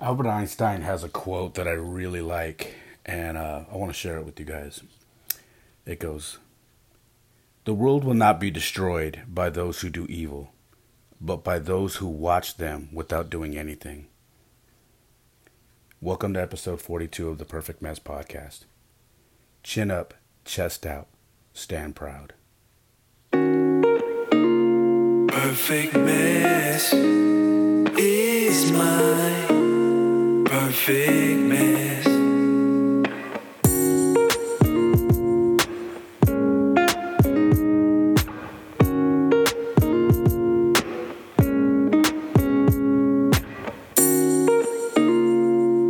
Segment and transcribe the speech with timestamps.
[0.00, 4.18] Albert Einstein has a quote that I really like, and uh, I want to share
[4.18, 4.80] it with you guys.
[5.84, 6.38] It goes
[7.64, 10.52] The world will not be destroyed by those who do evil,
[11.20, 14.06] but by those who watch them without doing anything.
[16.00, 18.66] Welcome to episode 42 of the Perfect Mess Podcast.
[19.64, 21.08] Chin up, chest out,
[21.52, 22.34] stand proud.
[25.32, 29.57] Perfect mess is mine
[30.78, 32.04] perfect mess.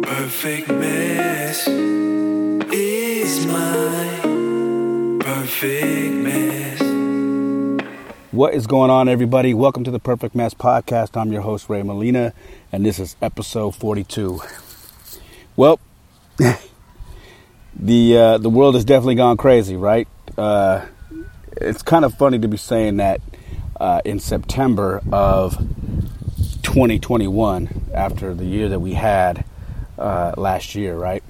[0.05, 1.69] Perfect mess
[2.73, 6.81] is my perfect mess.
[8.33, 9.53] What is going on, everybody?
[9.53, 11.21] Welcome to the Perfect Mess Podcast.
[11.21, 12.33] I'm your host, Ray Molina,
[12.73, 14.41] and this is episode 42.
[15.59, 15.81] Well,
[17.75, 20.07] the uh, the world has definitely gone crazy, right?
[20.37, 20.87] Uh,
[21.57, 23.21] it's kind of funny to be saying that
[23.81, 25.57] uh, in September of
[26.63, 29.45] 2021, after the year that we had
[29.99, 31.25] uh, last year, right?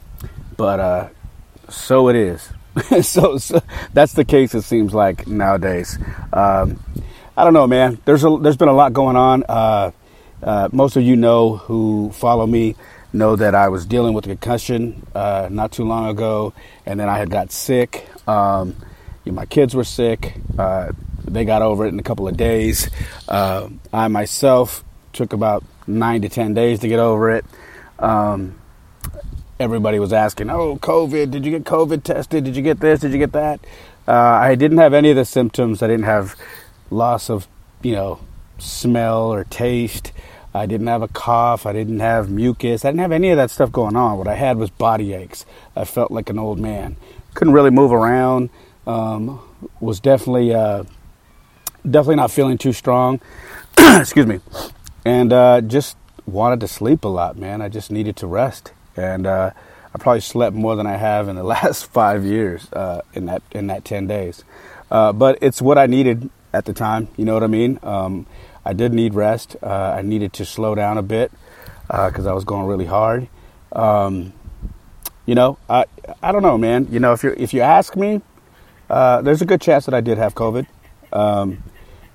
[0.59, 1.09] But uh,
[1.70, 2.51] so it is.
[3.09, 3.63] so, so,
[3.95, 4.55] that's the case.
[4.55, 5.98] It seems like nowadays.
[6.35, 6.85] Um,
[7.35, 7.97] I don't know, man.
[8.05, 9.45] There's a, there's been a lot going on.
[9.48, 9.92] Uh,
[10.70, 12.77] most of you know who follow me
[13.12, 16.53] know that I was dealing with a concussion uh, not too long ago,
[16.87, 18.09] and then I had got sick.
[18.28, 18.77] Um,
[19.25, 20.34] you know, my kids were sick.
[20.59, 20.92] Uh,
[21.25, 22.91] they got over it in a couple of days.
[23.29, 27.45] Uh, I myself took about nine to ten days to get over it.
[27.98, 28.59] Um,
[29.59, 31.31] everybody was asking, "Oh, COVID?
[31.31, 32.45] Did you get COVID tested?
[32.45, 33.01] Did you get this?
[33.01, 33.61] Did you get that?"
[34.06, 35.83] Uh, I didn't have any of the symptoms.
[35.83, 36.34] I didn't have
[36.91, 37.47] loss of,
[37.83, 38.20] you know,
[38.59, 40.12] smell or taste.
[40.55, 41.67] I didn't have a cough.
[41.67, 42.85] I didn't have mucus.
[42.85, 44.19] I didn't have any of that stuff going on.
[44.19, 45.45] What I had was body aches.
[45.77, 46.97] I felt like an old man.
[47.35, 48.51] Couldn't really move around.
[48.87, 49.41] Um,
[49.81, 50.85] was definitely uh,
[51.89, 53.20] definitely not feeling too strong.
[53.79, 54.41] Excuse me.
[55.05, 57.61] And uh, just wanted to sleep a lot, man.
[57.61, 58.73] I just needed to rest.
[58.97, 59.51] And uh,
[59.95, 63.42] I probably slept more than I have in the last five years uh, in that
[63.53, 64.45] in that ten days.
[64.91, 67.08] Uh, but it's what I needed at the time.
[67.17, 67.79] You know what I mean?
[67.83, 68.27] Um,
[68.68, 69.56] I did need rest.
[69.62, 71.33] Uh, I needed to slow down a bit
[71.86, 73.27] because uh, I was going really hard.
[73.73, 74.34] Um,
[75.24, 75.86] you know, I
[76.23, 76.86] I don't know, man.
[76.90, 78.20] You know, if you if you ask me,
[78.90, 80.67] uh, there's a good chance that I did have COVID.
[81.14, 81.62] Um,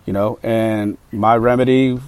[0.05, 1.99] you know, and my remedy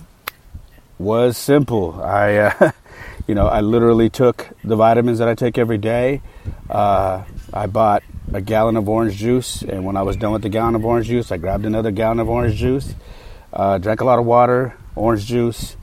[1.00, 2.00] was simple.
[2.00, 2.72] I, uh,
[3.28, 6.22] you know, I literally took the vitamins that I take every day.
[6.70, 10.50] Uh, I bought a gallon of orange juice, and when I was done with the
[10.50, 12.94] gallon of orange juice, I grabbed another gallon of orange juice
[13.56, 15.78] uh, drank a lot of water, orange juice,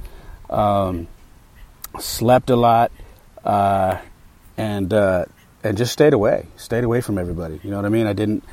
[0.51, 1.09] um,
[1.99, 2.93] slept a lot,
[3.45, 3.99] uh,
[4.57, 5.25] and uh,
[5.65, 6.47] and just stayed away.
[6.57, 7.61] Stayed away from everybody.
[7.63, 8.07] You know what I mean?
[8.07, 8.45] I didn't,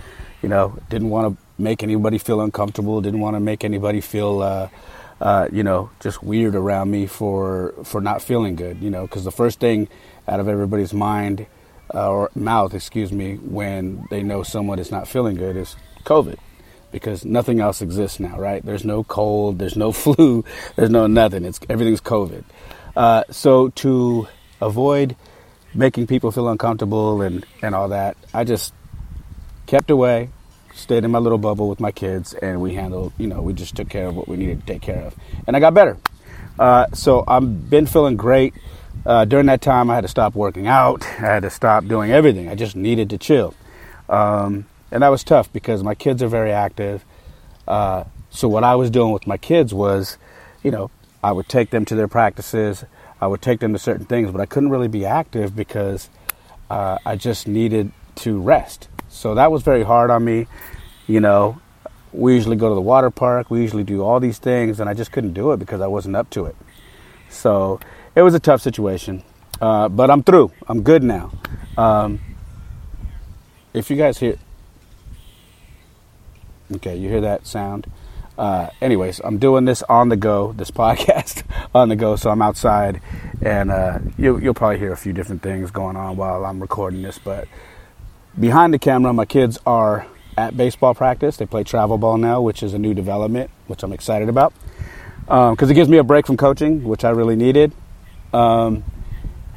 [0.42, 3.02] you know, didn't want to make anybody feel uncomfortable.
[3.02, 4.70] Didn't want to make anybody feel, uh,
[5.20, 8.82] uh, you know, just weird around me for for not feeling good.
[8.82, 9.90] You know, because the first thing
[10.28, 11.46] out of everybody's mind
[11.94, 15.76] uh, or mouth, excuse me, when they know someone is not feeling good is
[16.06, 16.38] COVID
[16.92, 18.66] because nothing else exists now, right?
[18.66, 20.44] There's no cold, there's no flu,
[20.76, 21.46] there's no nothing.
[21.46, 22.44] It's everything's COVID.
[22.96, 24.28] Uh, so to
[24.62, 25.16] avoid
[25.74, 28.74] making people feel uncomfortable and and all that, I just
[29.68, 30.30] kept away,
[30.74, 33.14] stayed in my little bubble with my kids, and we handled.
[33.18, 35.16] You know, we just took care of what we needed to take care of,
[35.48, 35.98] and I got better.
[36.58, 38.54] Uh, so I've been feeling great.
[39.06, 41.06] Uh, during that time, I had to stop working out.
[41.06, 42.50] I had to stop doing everything.
[42.50, 43.54] I just needed to chill.
[44.10, 47.06] Um, and that was tough because my kids are very active.
[47.68, 50.18] Uh, so what I was doing with my kids was,
[50.64, 50.92] you know,
[51.24, 52.86] I would take them to their practices,
[53.22, 56.10] I would take them to certain things, but I couldn't really be active because
[56.70, 58.88] uh, I just needed to rest.
[59.10, 60.48] So that was very hard on me.
[61.08, 61.60] You know,
[62.14, 64.94] we usually go to the water park, we usually do all these things, and I
[64.94, 66.56] just couldn't do it because I wasn't up to it.
[67.30, 67.80] So
[68.16, 69.24] it was a tough situation,
[69.62, 70.52] uh, but I'm through.
[70.68, 71.32] I'm good now.
[71.78, 72.20] Um,
[73.74, 74.38] if you guys hear,
[76.76, 77.92] Okay, you hear that sound?
[78.38, 81.44] Uh, anyways, I'm doing this on the go, this podcast
[81.74, 83.02] on the go, so I'm outside,
[83.42, 87.02] and uh, you'll, you'll probably hear a few different things going on while I'm recording
[87.02, 87.18] this.
[87.18, 87.48] But
[88.40, 90.06] behind the camera, my kids are
[90.38, 91.38] at baseball practice.
[91.38, 94.54] They play travel ball now, which is a new development, which I'm excited about
[95.24, 97.74] because um, it gives me a break from coaching, which I really needed.
[98.32, 98.84] Um,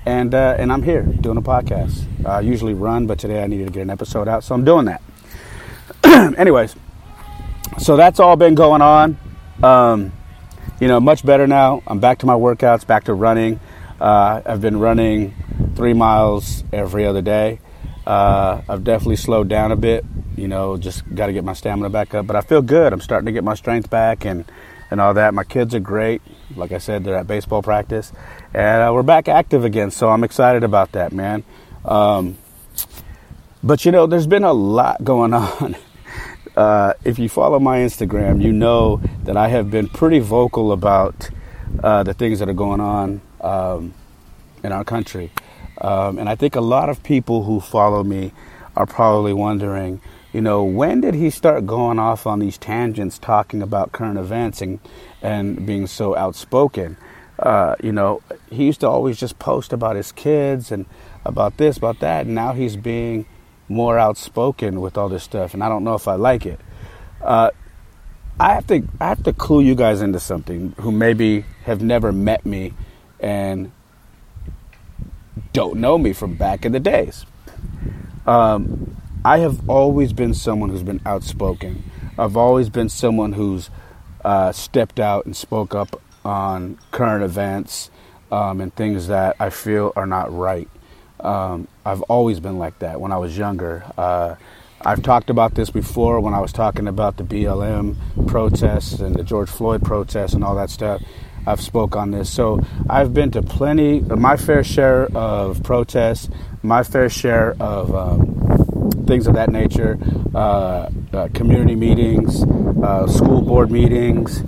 [0.06, 2.26] and uh, and I'm here doing a podcast.
[2.26, 4.86] I usually run, but today I needed to get an episode out, so I'm doing
[4.86, 5.02] that.
[6.38, 6.74] Anyways
[7.78, 9.18] so that's all been going on.
[9.62, 10.12] Um,
[10.80, 11.82] you know, much better now.
[11.86, 13.60] I'm back to my workouts, back to running.
[14.00, 15.34] Uh, I've been running
[15.76, 17.60] three miles every other day.
[18.06, 20.04] Uh, I've definitely slowed down a bit.
[20.36, 22.26] You know, just got to get my stamina back up.
[22.26, 22.92] But I feel good.
[22.92, 24.44] I'm starting to get my strength back and
[24.90, 25.32] and all that.
[25.34, 26.20] My kids are great.
[26.54, 28.12] Like I said, they're at baseball practice,
[28.52, 29.90] and uh, we're back active again.
[29.90, 31.44] So I'm excited about that, man.
[31.84, 32.36] Um,
[33.62, 35.76] but you know, there's been a lot going on.
[36.56, 41.30] Uh, if you follow my Instagram, you know that I have been pretty vocal about
[41.82, 43.94] uh, the things that are going on um,
[44.62, 45.30] in our country.
[45.80, 48.32] Um, and I think a lot of people who follow me
[48.76, 50.00] are probably wondering,
[50.32, 54.60] you know, when did he start going off on these tangents talking about current events
[54.60, 54.78] and,
[55.22, 56.96] and being so outspoken?
[57.38, 60.86] Uh, you know, he used to always just post about his kids and
[61.24, 63.26] about this, about that, and now he's being
[63.72, 66.60] more outspoken with all this stuff, and I don't know if I like it.
[67.20, 67.50] Uh,
[68.38, 72.12] I have to I have to clue you guys into something who maybe have never
[72.12, 72.74] met me
[73.20, 73.70] and
[75.52, 77.26] don't know me from back in the days.
[78.26, 81.84] Um, I have always been someone who's been outspoken.
[82.18, 83.70] I've always been someone who's
[84.24, 87.90] uh, stepped out and spoke up on current events
[88.30, 90.68] um, and things that I feel are not right.
[91.22, 93.84] Um, I've always been like that when I was younger.
[93.96, 94.36] Uh,
[94.84, 99.22] I've talked about this before when I was talking about the BLM protests and the
[99.22, 101.02] George Floyd protests and all that stuff.
[101.46, 102.30] I've spoke on this.
[102.30, 106.28] So I've been to plenty, my fair share of protests,
[106.62, 109.98] my fair share of um, things of that nature,
[110.34, 112.42] uh, uh, community meetings,
[112.82, 114.42] uh, school board meetings,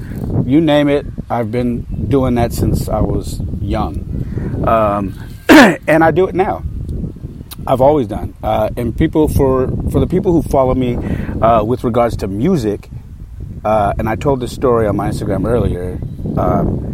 [0.47, 1.07] you name it.
[1.31, 4.65] I've been doing that since I was young.
[4.67, 5.34] Um,
[5.87, 6.63] and I do it now.
[7.67, 8.35] I've always done.
[8.43, 12.91] Uh, and people for for the people who follow me uh, with regards to music,
[13.65, 15.99] uh, and I told this story on my Instagram earlier.
[16.39, 16.85] Um,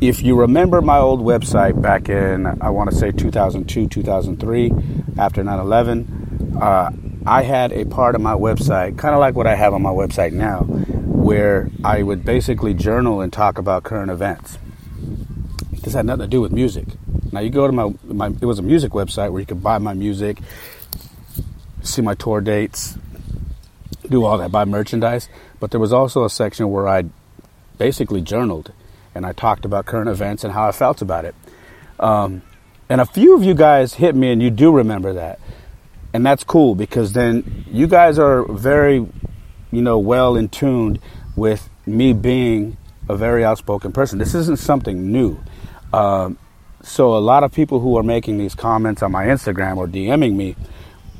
[0.00, 4.72] if you remember my old website back in, I want to say 2002, 2003,
[5.16, 6.90] after 9 11, uh,
[7.24, 9.90] I had a part of my website, kind of like what I have on my
[9.90, 14.58] website now, where I would basically journal and talk about current events.
[15.82, 16.86] This had nothing to do with music.
[17.32, 19.78] Now you go to my, my it was a music website where you could buy
[19.78, 20.38] my music,
[21.82, 22.96] see my tour dates,
[24.08, 25.28] do all that, buy merchandise.
[25.60, 27.04] But there was also a section where I
[27.78, 28.72] basically journaled
[29.14, 31.34] and I talked about current events and how I felt about it.
[31.98, 32.42] Um,
[32.88, 35.40] and a few of you guys hit me, and you do remember that,
[36.12, 38.96] and that's cool because then you guys are very,
[39.70, 40.98] you know, well in tuned
[41.34, 42.76] with me being
[43.08, 44.18] a very outspoken person.
[44.18, 45.40] This isn't something new.
[45.92, 46.38] Um,
[46.82, 50.34] so a lot of people who are making these comments on my Instagram or DMing
[50.34, 50.56] me,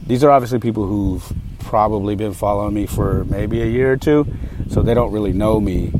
[0.06, 4.26] these are obviously people who've probably been following me for maybe a year or two,
[4.68, 5.92] so they don't really know me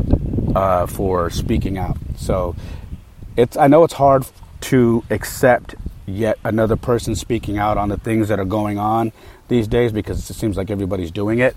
[0.54, 1.96] uh, for speaking out.
[2.16, 2.56] So
[3.36, 4.26] it's I know it's hard
[4.62, 5.76] to accept
[6.06, 9.12] yet another person speaking out on the things that are going on
[9.48, 11.56] these days because it seems like everybody's doing it.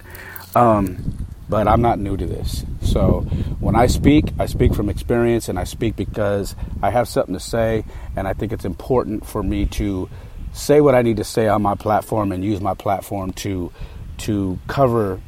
[0.56, 2.66] Um, but I'm not new to this.
[2.82, 3.22] So
[3.60, 7.40] when I speak, I speak from experience and I speak because I have something to
[7.40, 10.10] say, and I think it's important for me to
[10.54, 13.72] say what I need to say on my platform and use my platform to
[14.18, 15.20] to cover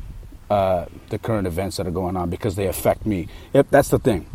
[0.49, 3.27] uh, the current events that are going on because they affect me.
[3.53, 4.25] Yep, that's the thing.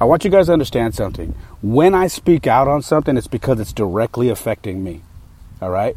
[0.00, 1.34] I want you guys to understand something.
[1.62, 5.02] When I speak out on something, it's because it's directly affecting me.
[5.62, 5.96] All right?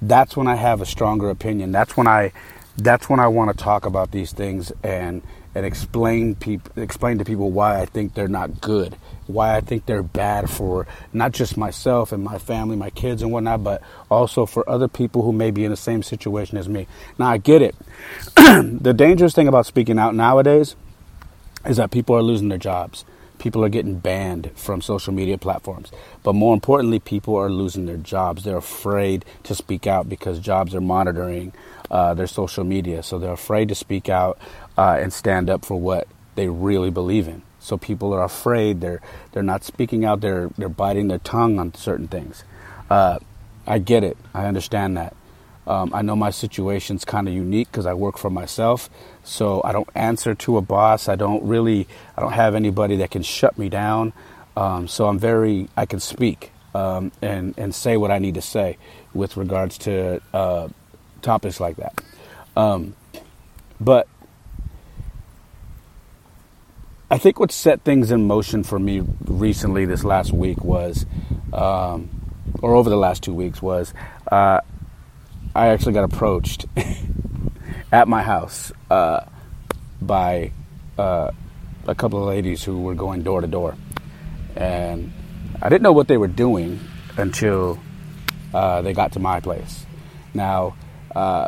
[0.00, 1.72] That's when I have a stronger opinion.
[1.72, 2.32] That's when I
[2.76, 5.22] that's when I want to talk about these things and
[5.54, 9.86] and explain people explain to people why I think they're not good, why I think
[9.86, 14.46] they're bad for not just myself and my family, my kids and whatnot, but also
[14.46, 16.88] for other people who may be in the same situation as me.
[17.18, 17.76] Now I get it.
[18.36, 20.74] the dangerous thing about speaking out nowadays
[21.64, 23.04] is that people are losing their jobs.
[23.38, 25.90] People are getting banned from social media platforms.
[26.22, 28.44] But more importantly, people are losing their jobs.
[28.44, 31.52] They're afraid to speak out because jobs are monitoring
[31.90, 33.02] uh, their social media.
[33.02, 34.38] So they're afraid to speak out
[34.78, 37.42] uh, and stand up for what they really believe in.
[37.60, 38.80] So people are afraid.
[38.80, 39.00] They're
[39.32, 40.20] they're not speaking out.
[40.20, 42.44] They're they're biting their tongue on certain things.
[42.90, 43.18] Uh,
[43.66, 44.18] I get it.
[44.34, 45.16] I understand that.
[45.66, 48.90] Um, I know my situation's kind of unique because I work for myself,
[49.22, 51.08] so I don't answer to a boss.
[51.08, 54.12] I don't really, I don't have anybody that can shut me down.
[54.56, 58.42] Um, so I'm very, I can speak um, and and say what I need to
[58.42, 58.76] say
[59.14, 60.68] with regards to uh,
[61.22, 62.02] topics like that.
[62.56, 62.94] Um,
[63.80, 64.06] but
[67.10, 71.06] I think what set things in motion for me recently, this last week, was,
[71.52, 72.08] um,
[72.60, 73.94] or over the last two weeks, was
[74.32, 74.60] uh,
[75.54, 76.66] I actually got approached
[77.92, 79.24] at my house uh,
[80.02, 80.50] by
[80.98, 81.30] uh,
[81.86, 83.76] a couple of ladies who were going door to door,
[84.56, 85.12] and
[85.62, 86.80] I didn't know what they were doing
[87.16, 87.78] until
[88.52, 89.86] uh, they got to my place.
[90.34, 90.74] Now,
[91.14, 91.46] uh,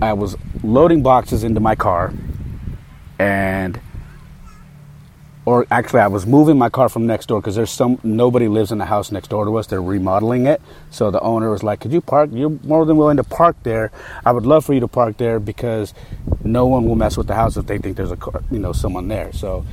[0.00, 2.14] I was loading boxes into my car,
[3.18, 3.78] and
[5.46, 8.72] or actually I was moving my car from next door because there's some nobody lives
[8.72, 9.68] in the house next door to us.
[9.68, 10.60] They're remodeling it,
[10.90, 12.30] so the owner was like, "Could you park?
[12.32, 13.92] You're more than willing to park there.
[14.24, 15.94] I would love for you to park there because
[16.42, 18.72] no one will mess with the house if they think there's a car, you know
[18.72, 19.64] someone there." So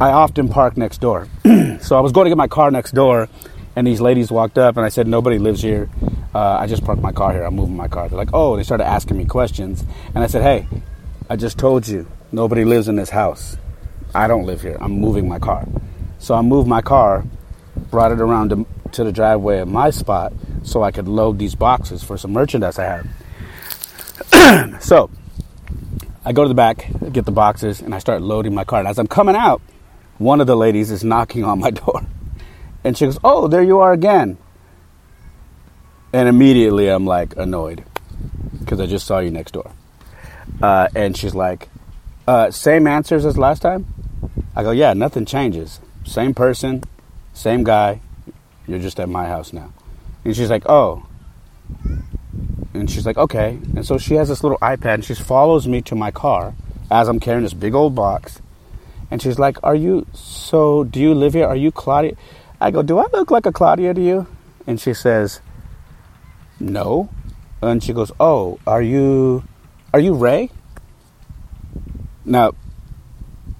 [0.00, 1.28] I often park next door.
[1.80, 3.28] so I was going to get my car next door,
[3.76, 5.88] and these ladies walked up, and I said, "Nobody lives here.
[6.34, 7.44] Uh, I just parked my car here.
[7.44, 9.84] I'm moving my car." They're like, "Oh," they started asking me questions,
[10.16, 10.66] and I said, "Hey,
[11.30, 13.56] I just told you nobody lives in this house."
[14.18, 14.76] I don't live here.
[14.80, 15.64] I'm moving my car.
[16.18, 17.24] So I moved my car,
[17.92, 20.32] brought it around to, to the driveway at my spot
[20.64, 23.02] so I could load these boxes for some merchandise I
[24.32, 24.80] had.
[24.82, 25.08] so
[26.24, 28.80] I go to the back, get the boxes, and I start loading my car.
[28.80, 29.62] And as I'm coming out,
[30.18, 32.04] one of the ladies is knocking on my door.
[32.82, 34.36] And she goes, Oh, there you are again.
[36.12, 37.84] And immediately I'm like annoyed
[38.58, 39.70] because I just saw you next door.
[40.60, 41.68] Uh, and she's like,
[42.26, 43.94] uh, Same answers as last time?
[44.54, 45.80] I go, yeah, nothing changes.
[46.04, 46.82] Same person,
[47.32, 48.00] same guy.
[48.66, 49.72] You're just at my house now.
[50.24, 51.06] And she's like, oh.
[52.74, 53.58] And she's like, okay.
[53.76, 56.54] And so she has this little iPad and she follows me to my car
[56.90, 58.40] as I'm carrying this big old box.
[59.10, 61.46] And she's like, are you, so do you live here?
[61.46, 62.16] Are you Claudia?
[62.60, 64.26] I go, do I look like a Claudia to you?
[64.66, 65.40] And she says,
[66.60, 67.08] no.
[67.62, 69.44] And she goes, oh, are you,
[69.94, 70.50] are you Ray?
[72.24, 72.52] Now,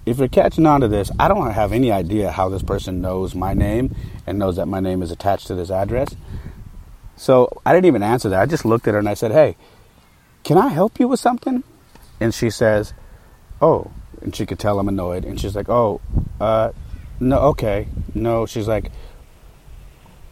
[0.08, 3.34] if you're catching on to this, I don't have any idea how this person knows
[3.34, 3.94] my name
[4.26, 6.14] and knows that my name is attached to this address.
[7.16, 8.40] So I didn't even answer that.
[8.40, 9.56] I just looked at her and I said, Hey,
[10.44, 11.64] can I help you with something?
[12.20, 12.94] And she says,
[13.60, 13.90] Oh,
[14.22, 15.24] and she could tell I'm annoyed.
[15.24, 16.00] And she's like, Oh,
[16.40, 16.72] uh,
[17.20, 17.88] no, okay.
[18.14, 18.90] No, she's like,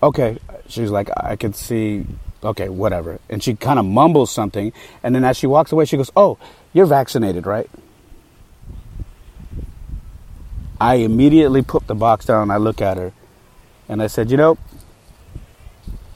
[0.02, 0.38] Okay.
[0.68, 2.04] She's like, I could see,
[2.42, 3.21] okay, whatever.
[3.28, 4.73] And she kind of mumbles something.
[5.02, 6.38] And then as she walks away, she goes, Oh,
[6.73, 7.71] you're vaccinated, right?
[10.80, 13.12] I immediately put the box down I look at her
[13.88, 14.59] and I said, You know,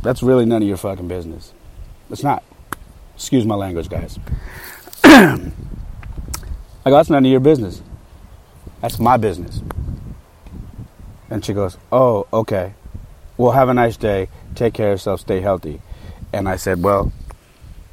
[0.02, 1.52] that's really none of your fucking business.
[2.11, 2.43] It's not.
[3.14, 4.19] Excuse my language, guys.
[5.05, 5.38] I
[6.85, 7.83] go, That's none of your business.
[8.81, 9.62] That's my business.
[11.29, 12.75] And she goes, Oh, okay.
[13.37, 14.29] Well, have a nice day.
[14.55, 15.21] Take care of yourself.
[15.21, 15.81] Stay healthy.
[16.33, 17.12] And I said, Well,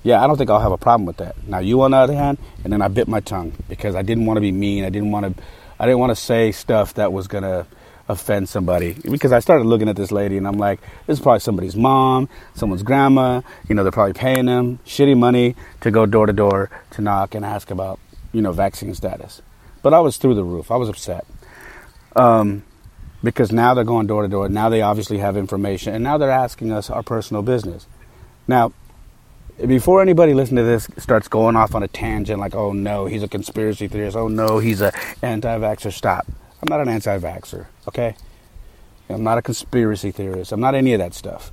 [0.04, 1.36] yeah, I don't think I'll have a problem with that.
[1.48, 4.26] Now, you on the other hand, and then I bit my tongue because I didn't
[4.26, 4.86] want to be mean.
[4.86, 5.44] I didn't want to
[5.80, 7.66] I didn't want to say stuff that was going to
[8.10, 11.42] offend somebody because I started looking at this lady and I'm like, this is probably
[11.42, 13.42] somebody's mom, someone's grandma.
[13.68, 17.36] You know, they're probably paying them shitty money to go door to door to knock
[17.36, 18.00] and ask about,
[18.32, 19.42] you know, vaccine status.
[19.84, 20.72] But I was through the roof.
[20.72, 21.26] I was upset.
[22.16, 22.64] Um,
[23.24, 24.48] because now they're going door to door.
[24.48, 27.86] Now they obviously have information and now they're asking us our personal business.
[28.48, 28.72] Now,
[29.66, 33.24] before anybody listening to this starts going off on a tangent like, oh no, he's
[33.24, 36.28] a conspiracy theorist, oh no, he's an anti vaxxer, stop.
[36.62, 38.16] I'm not an anti vaxxer, okay?
[39.10, 40.52] I'm not a conspiracy theorist.
[40.52, 41.52] I'm not any of that stuff.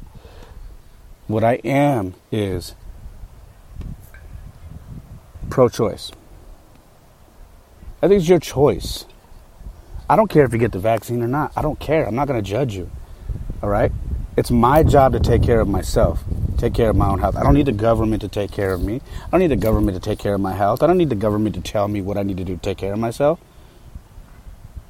[1.27, 2.75] What I am is
[5.51, 6.11] pro choice.
[8.03, 9.07] I think it's your choice.
[10.11, 11.53] I don't care if you get the vaccine or not.
[11.57, 12.07] I don't care.
[12.07, 12.91] I'm not going to judge you.
[13.63, 13.93] All right?
[14.37, 16.25] It's my job to take care of myself,
[16.59, 17.37] take care of my own health.
[17.37, 19.01] I don't need the government to take care of me.
[19.27, 20.83] I don't need the government to take care of my health.
[20.83, 22.79] I don't need the government to tell me what I need to do to take
[22.79, 23.39] care of myself.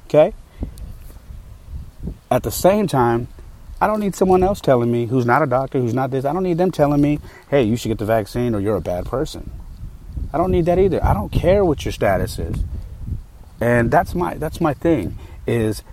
[0.07, 0.33] Okay?
[2.31, 3.27] At the same time,
[3.79, 6.25] I don't need someone else telling me who's not a doctor, who's not this.
[6.25, 8.81] I don't need them telling me, hey, you should get the vaccine or you're a
[8.81, 9.51] bad person.
[10.33, 11.03] I don't need that either.
[11.03, 12.63] I don't care what your status is.
[13.61, 15.83] And that's my that's my thing is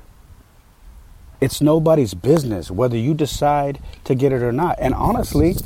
[1.42, 4.78] it's nobody's business whether you decide to get it or not.
[4.78, 5.56] And honestly,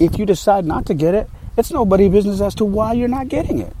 [0.00, 1.28] if you decide not to get it,
[1.58, 3.76] it's nobody's business as to why you're not getting it.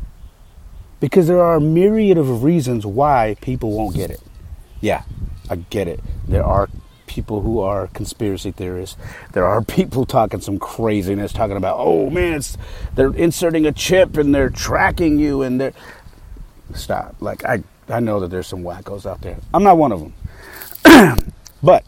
[1.00, 4.20] Because there are a myriad of reasons why people won't get it.
[4.82, 5.04] Yeah,
[5.48, 6.00] I get it.
[6.28, 6.68] There are
[7.06, 8.98] people who are conspiracy theorists.
[9.32, 12.42] There are people talking some craziness, talking about, oh man,
[12.96, 15.72] they're inserting a chip and they're tracking you and they're.
[16.74, 17.16] Stop.
[17.20, 19.38] Like, I, I know that there's some wackos out there.
[19.54, 21.16] I'm not one of them.
[21.62, 21.84] But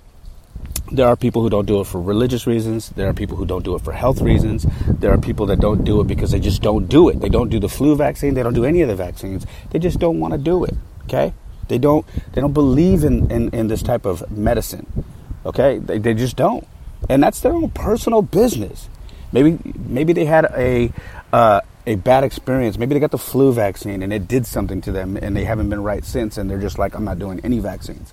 [0.90, 2.90] there are people who don't do it for religious reasons.
[2.90, 4.66] There are people who don't do it for health reasons.
[4.86, 7.20] There are people that don't do it because they just don't do it.
[7.20, 8.34] They don't do the flu vaccine.
[8.34, 9.46] They don't do any of the vaccines.
[9.70, 10.74] They just don't want to do it.
[11.04, 11.34] Okay?
[11.68, 12.06] They don't.
[12.32, 15.04] They don't believe in, in, in this type of medicine.
[15.44, 15.78] Okay?
[15.78, 16.66] They, they just don't,
[17.08, 18.88] and that's their own personal business.
[19.32, 20.90] Maybe maybe they had a
[21.32, 22.78] uh, a bad experience.
[22.78, 25.68] Maybe they got the flu vaccine and it did something to them, and they haven't
[25.68, 26.38] been right since.
[26.38, 28.12] And they're just like, I'm not doing any vaccines.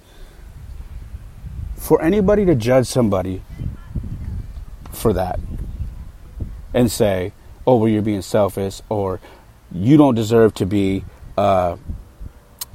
[1.86, 3.44] For anybody to judge somebody
[4.92, 5.40] for that
[6.74, 7.32] and say,
[7.68, 9.20] "Oh, well, you're being selfish," or
[9.72, 11.06] "You don't deserve to be,
[11.38, 11.76] uh,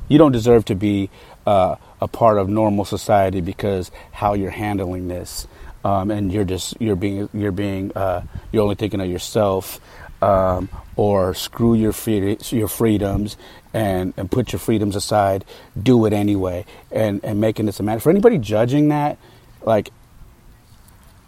[0.07, 1.11] you don't deserve to be
[1.45, 5.49] uh, a part of normal society because how you're handling this,
[5.85, 9.81] um, and you're just you're being you're being uh, you're only thinking of yourself."
[10.23, 13.39] Um, or screw your free, your freedoms
[13.73, 15.45] and, and put your freedoms aside,
[15.81, 18.01] do it anyway, and, and making this a matter.
[18.01, 19.19] For anybody judging that,
[19.63, 19.91] like,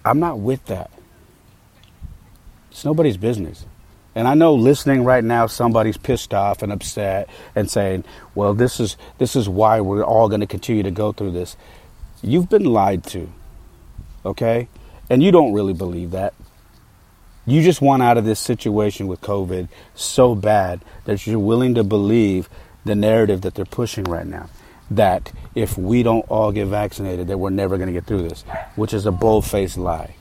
[0.04, 0.90] I'm not with that.
[2.70, 3.66] It's nobody's business.
[4.14, 8.78] And I know listening right now, somebody's pissed off and upset and saying, "Well, this
[8.78, 11.56] is this is why we're all going to continue to go through this."
[12.22, 13.32] You've been lied to,
[14.24, 14.68] okay?
[15.08, 16.34] And you don't really believe that.
[17.44, 21.82] You just want out of this situation with COVID so bad that you're willing to
[21.82, 22.48] believe
[22.84, 24.48] the narrative that they're pushing right now.
[24.90, 28.42] That if we don't all get vaccinated, that we're never going to get through this,
[28.76, 30.14] which is a bold faced lie.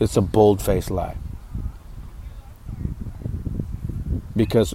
[0.00, 1.16] It's a bold faced lie.
[4.34, 4.74] Because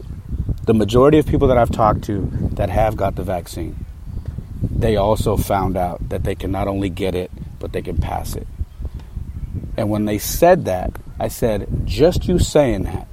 [0.65, 3.86] the majority of people that I've talked to that have got the vaccine,
[4.62, 8.36] they also found out that they can not only get it, but they can pass
[8.36, 8.48] it.
[9.79, 13.07] And when they said that, I said, just you saying that,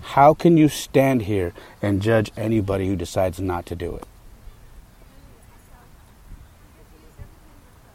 [0.00, 4.02] how can you stand here and judge anybody who decides not to do it?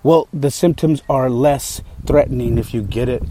[0.01, 3.21] Well, the symptoms are less threatening if you get it,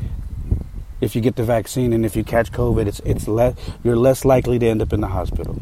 [1.01, 4.27] if you get the vaccine, and if you catch COVID, it's it's less you're less
[4.27, 5.59] likely to end up in the hospital.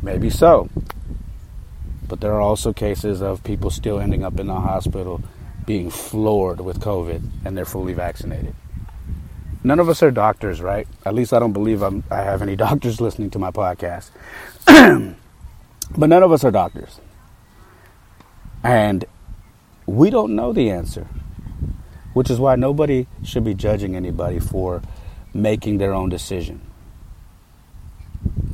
[0.00, 0.70] Maybe so,
[2.08, 5.22] but there are also cases of people still ending up in the hospital
[5.66, 8.54] being floored with COVID and they're fully vaccinated.
[9.64, 10.88] None of us are doctors, right?
[11.06, 14.10] At least I don't believe I'm, I have any doctors listening to my podcast.
[15.96, 17.00] but none of us are doctors.
[18.64, 19.04] And
[19.86, 21.06] we don't know the answer,
[22.12, 24.82] which is why nobody should be judging anybody for
[25.34, 26.60] making their own decision.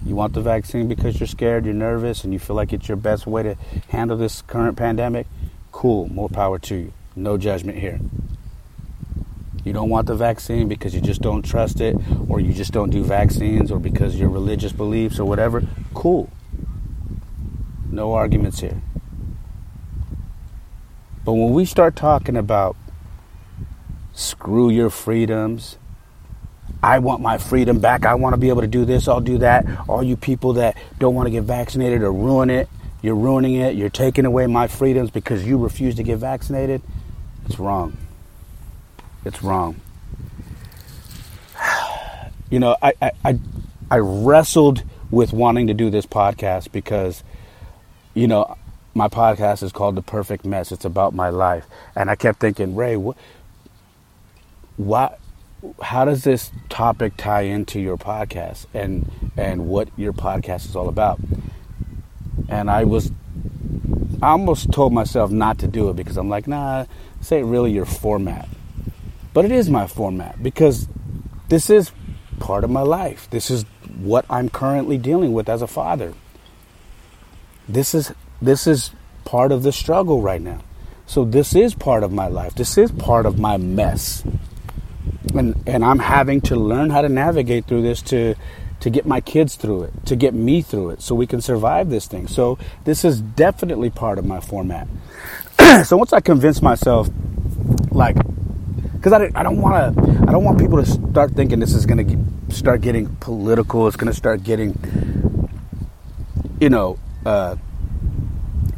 [0.04, 2.96] You want the vaccine because you're scared, you're nervous, and you feel like it's your
[2.96, 3.56] best way to
[3.88, 5.26] handle this current pandemic?
[5.70, 6.92] Cool, more power to you.
[7.18, 7.98] No judgment here.
[9.64, 11.96] You don't want the vaccine because you just don't trust it,
[12.28, 15.64] or you just don't do vaccines, or because your religious beliefs, or whatever.
[15.94, 16.30] Cool.
[17.90, 18.80] No arguments here.
[21.24, 22.76] But when we start talking about
[24.12, 25.76] screw your freedoms,
[26.84, 28.06] I want my freedom back.
[28.06, 29.08] I want to be able to do this.
[29.08, 29.66] I'll do that.
[29.88, 32.68] All you people that don't want to get vaccinated or ruin it,
[33.02, 33.74] you're ruining it.
[33.74, 36.80] You're taking away my freedoms because you refuse to get vaccinated.
[37.48, 37.96] It's wrong.
[39.24, 39.80] It's wrong.
[42.50, 43.38] You know, I, I,
[43.90, 47.22] I, wrestled with wanting to do this podcast because,
[48.14, 48.56] you know,
[48.94, 50.72] my podcast is called The Perfect Mess.
[50.72, 51.66] It's about my life.
[51.94, 53.18] And I kept thinking, Ray, what,
[54.78, 55.20] what,
[55.82, 60.88] how does this topic tie into your podcast and, and what your podcast is all
[60.88, 61.20] about?
[62.48, 63.12] And I was,
[64.22, 66.86] I almost told myself not to do it because I'm like, nah,
[67.32, 68.48] ain't really your format.
[69.34, 70.88] But it is my format because
[71.48, 71.92] this is
[72.38, 73.28] part of my life.
[73.30, 73.64] This is
[73.98, 76.14] what I'm currently dealing with as a father.
[77.68, 78.92] This is this is
[79.24, 80.60] part of the struggle right now.
[81.06, 82.54] So this is part of my life.
[82.54, 84.22] This is part of my mess.
[85.34, 88.34] And and I'm having to learn how to navigate through this to
[88.80, 91.90] to get my kids through it, to get me through it so we can survive
[91.90, 92.28] this thing.
[92.28, 94.86] So this is definitely part of my format.
[95.84, 97.08] so once I convince myself,
[97.90, 98.16] like,
[98.94, 101.84] because I, I don't want to, I don't want people to start thinking this is
[101.84, 102.06] going
[102.48, 103.86] to start getting political.
[103.86, 104.74] It's going to start getting,
[106.60, 107.56] you know, uh,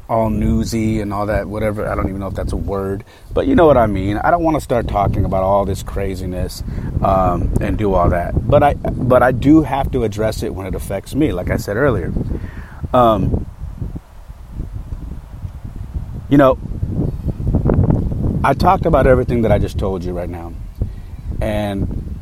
[0.09, 1.87] all newsy and all that, whatever.
[1.87, 4.17] I don't even know if that's a word, but you know what I mean.
[4.17, 6.65] I don't want to start talking about all this craziness
[7.03, 8.49] um, and do all that.
[8.49, 11.57] But I, but I do have to address it when it affects me, like I
[11.57, 12.13] said earlier.
[12.93, 13.47] Um,
[16.29, 16.59] you know,
[18.43, 20.55] I talked about everything that I just told you right now.
[21.43, 22.19] And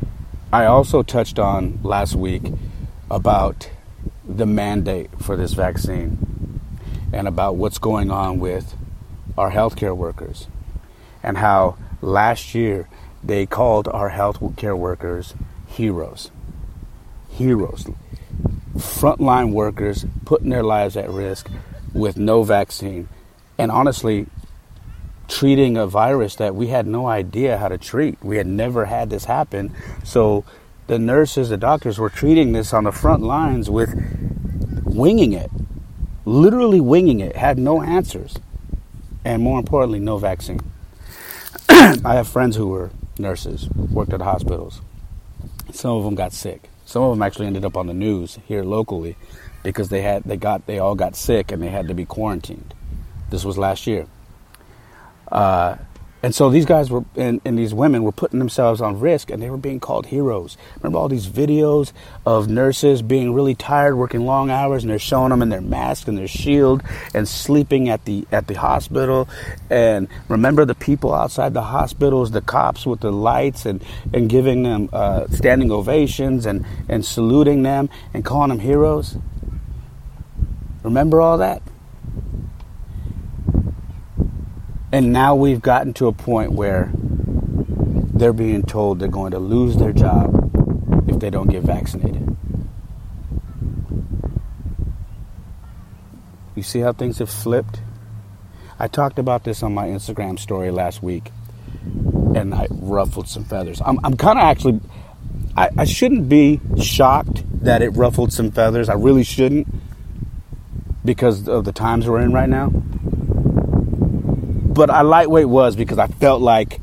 [0.51, 2.43] I also touched on last week
[3.09, 3.69] about
[4.27, 6.59] the mandate for this vaccine
[7.13, 8.75] and about what's going on with
[9.37, 10.47] our healthcare workers
[11.23, 12.89] and how last year
[13.23, 15.33] they called our healthcare workers
[15.67, 16.31] heroes.
[17.29, 17.87] Heroes.
[18.75, 21.49] Frontline workers putting their lives at risk
[21.93, 23.07] with no vaccine.
[23.57, 24.27] And honestly,
[25.29, 28.17] treating a virus that we had no idea how to treat.
[28.23, 29.73] We had never had this happen.
[30.03, 30.43] So
[30.87, 33.93] the nurses, the doctors were treating this on the front lines with
[34.85, 35.51] winging it,
[36.25, 38.35] literally winging it, had no answers.
[39.23, 40.59] and more importantly, no vaccine.
[41.69, 42.89] I have friends who were
[43.19, 44.81] nurses, worked at hospitals.
[45.71, 46.69] Some of them got sick.
[46.85, 49.15] Some of them actually ended up on the news here locally
[49.63, 52.73] because they had they got they all got sick and they had to be quarantined.
[53.29, 54.07] This was last year.
[55.31, 55.77] Uh,
[56.21, 59.41] and so these guys were, and, and, these women were putting themselves on risk and
[59.41, 60.57] they were being called heroes.
[60.77, 61.93] Remember all these videos
[62.25, 66.09] of nurses being really tired, working long hours, and they're showing them in their mask
[66.09, 69.29] and their shield and sleeping at the, at the hospital.
[69.69, 73.81] And remember the people outside the hospitals, the cops with the lights and,
[74.13, 79.17] and giving them uh, standing ovations and, and saluting them and calling them heroes?
[80.83, 81.61] Remember all that?
[84.91, 89.77] And now we've gotten to a point where they're being told they're going to lose
[89.77, 90.51] their job
[91.07, 92.35] if they don't get vaccinated.
[96.55, 97.81] You see how things have flipped?
[98.79, 101.31] I talked about this on my Instagram story last week
[102.35, 103.81] and I ruffled some feathers.
[103.85, 104.81] I'm, I'm kind of actually,
[105.55, 108.89] I, I shouldn't be shocked that it ruffled some feathers.
[108.89, 109.67] I really shouldn't
[111.05, 112.71] because of the times we're in right now
[114.79, 116.79] but I lightweight was because I felt like,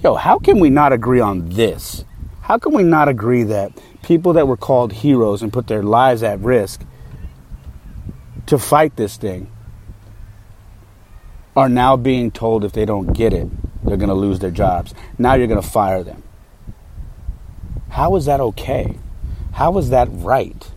[0.00, 2.04] yo, how can we not agree on this?
[2.42, 3.72] How can we not agree that
[4.04, 6.82] people that were called heroes and put their lives at risk
[8.46, 9.50] to fight this thing
[11.56, 13.48] are now being told if they don't get it,
[13.84, 14.94] they're going to lose their jobs.
[15.18, 16.22] Now you're going to fire them.
[17.88, 19.00] How is that okay?
[19.54, 20.70] How is that right?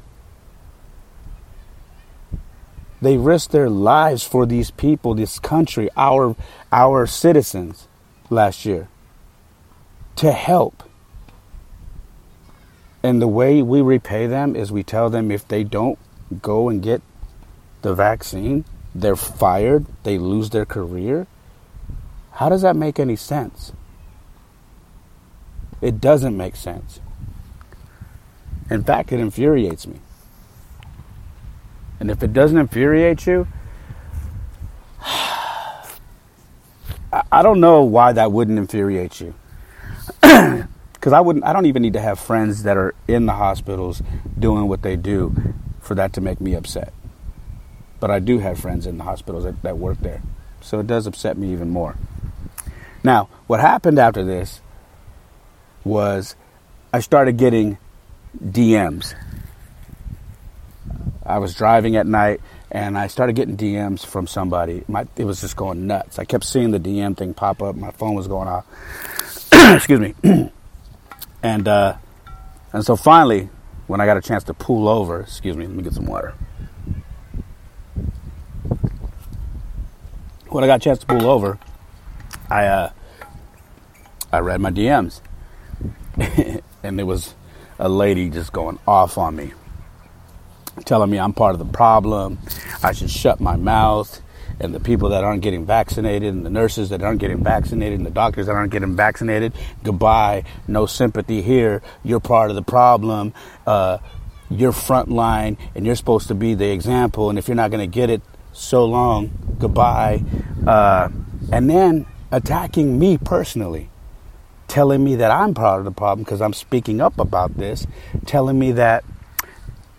[3.01, 6.35] They risked their lives for these people, this country, our,
[6.71, 7.88] our citizens
[8.29, 8.89] last year
[10.17, 10.83] to help.
[13.01, 15.97] And the way we repay them is we tell them if they don't
[16.41, 17.01] go and get
[17.83, 21.25] the vaccine, they're fired, they lose their career.
[22.31, 23.71] How does that make any sense?
[25.81, 26.99] It doesn't make sense.
[28.69, 29.99] In fact, it infuriates me.
[31.99, 33.47] And if it doesn't infuriate you,
[37.31, 39.33] I don't know why that wouldn't infuriate you.
[40.99, 44.03] Because I wouldn't, I don't even need to have friends that are in the hospitals
[44.38, 45.33] doing what they do
[45.79, 46.91] for that to make me upset.
[48.01, 50.21] But I do have friends in the hospitals that, that work there.
[50.59, 51.95] So it does upset me even more.
[53.01, 54.59] Now, what happened after this
[55.85, 56.35] was
[56.91, 57.77] I started getting
[58.38, 59.15] DMs
[61.30, 64.84] I was driving at night and I started getting DMs from somebody.
[64.88, 66.18] My, it was just going nuts.
[66.18, 67.76] I kept seeing the DM thing pop up.
[67.76, 68.65] My phone was going off.
[69.54, 70.15] Excuse me.
[71.44, 71.98] and uh,
[72.74, 73.50] and so finally,
[73.86, 76.34] when I got a chance to pull over, excuse me, let me get some water.
[80.48, 81.60] When I got a chance to pull over,
[82.50, 82.92] I uh,
[84.32, 85.22] I read my DMs,
[86.84, 87.36] and there was
[87.78, 89.54] a lady just going off on me
[90.86, 92.39] telling me I'm part of the problem.
[92.84, 94.22] I should shut my mouth.
[94.62, 98.06] And the people that aren't getting vaccinated, and the nurses that aren't getting vaccinated, and
[98.06, 100.44] the doctors that aren't getting vaccinated, goodbye.
[100.68, 101.82] No sympathy here.
[102.04, 103.34] You're part of the problem.
[103.65, 104.00] Uh,
[104.50, 107.30] you're frontline, and you're supposed to be the example.
[107.30, 109.32] And if you're not going to get it, so long.
[109.60, 110.24] Goodbye.
[110.65, 111.10] Uh,
[111.52, 113.89] and then attacking me personally
[114.68, 117.88] telling me that I'm part of the problem because I'm speaking up about this,
[118.26, 119.04] telling me that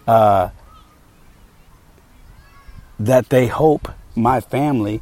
[0.07, 0.51] uh,
[3.00, 5.00] that they hope my family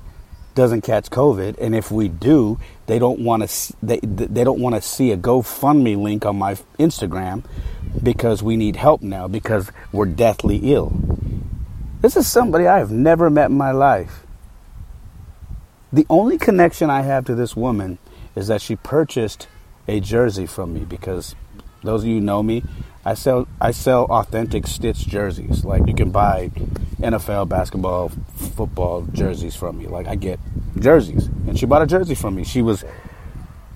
[0.55, 4.77] doesn't catch COVID, and if we do, they don't want to they they don't want
[4.77, 7.45] to see a GoFundMe link on my Instagram
[8.03, 10.93] because we need help now because we're deathly ill.
[12.01, 14.23] This is somebody I have never met in my life.
[15.93, 17.99] The only connection I have to this woman
[18.37, 19.49] is that she purchased
[19.89, 21.35] a jersey from me because
[21.83, 22.63] those of you know me,
[23.05, 25.65] I sell I sell authentic Stitch jerseys.
[25.65, 26.51] Like you can buy
[27.01, 29.87] NFL basketball, football jerseys from me.
[29.87, 30.41] Like I get
[30.79, 32.45] jerseys, and she bought a jersey from me.
[32.45, 32.85] She was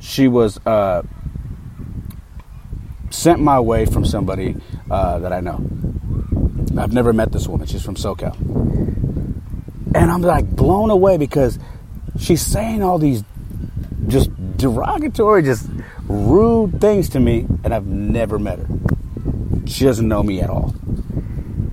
[0.01, 1.03] she was uh,
[3.11, 4.57] sent my way from somebody
[4.91, 5.65] uh, that I know.
[6.77, 7.67] I've never met this woman.
[7.67, 8.35] She's from SoCal,
[9.95, 11.59] and I'm like blown away because
[12.19, 13.23] she's saying all these
[14.09, 14.31] just
[14.63, 15.69] derogatory, just
[16.09, 18.67] rude things to me, and I've never met her.
[19.67, 20.75] She doesn't know me at all.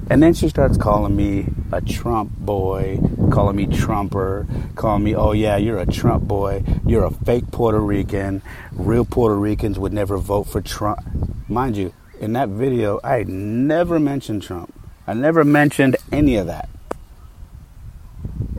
[0.09, 2.99] And then she starts calling me a Trump boy,
[3.31, 7.79] calling me Trumper, calling me, oh yeah, you're a Trump boy, you're a fake Puerto
[7.79, 8.41] Rican.
[8.71, 10.99] Real Puerto Ricans would never vote for Trump.
[11.47, 14.73] Mind you, in that video, I never mentioned Trump.
[15.05, 16.69] I never mentioned any of that.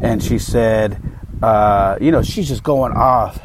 [0.01, 1.03] And she said,
[1.43, 3.40] uh, you know, she's just going off.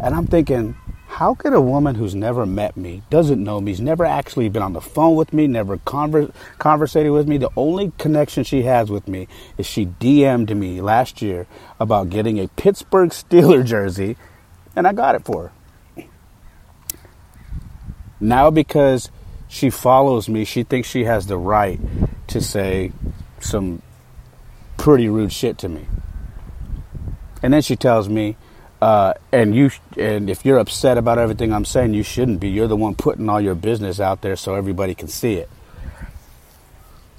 [0.00, 3.80] And I'm thinking, how could a woman who's never met me, doesn't know me, has
[3.80, 7.92] never actually been on the phone with me, never conver- conversated with me, the only
[7.98, 11.46] connection she has with me is she DM'd me last year
[11.80, 14.16] about getting a Pittsburgh Steeler jersey,
[14.76, 15.50] and I got it for
[15.96, 16.04] her.
[18.20, 19.10] Now, because
[19.48, 21.80] she follows me, she thinks she has the right
[22.28, 22.92] to say
[23.40, 23.82] some
[24.76, 25.86] pretty rude shit to me.
[27.42, 28.36] And then she tells me,
[28.80, 32.48] uh, and you, and if you're upset about everything I'm saying, you shouldn't be.
[32.48, 35.50] You're the one putting all your business out there so everybody can see it.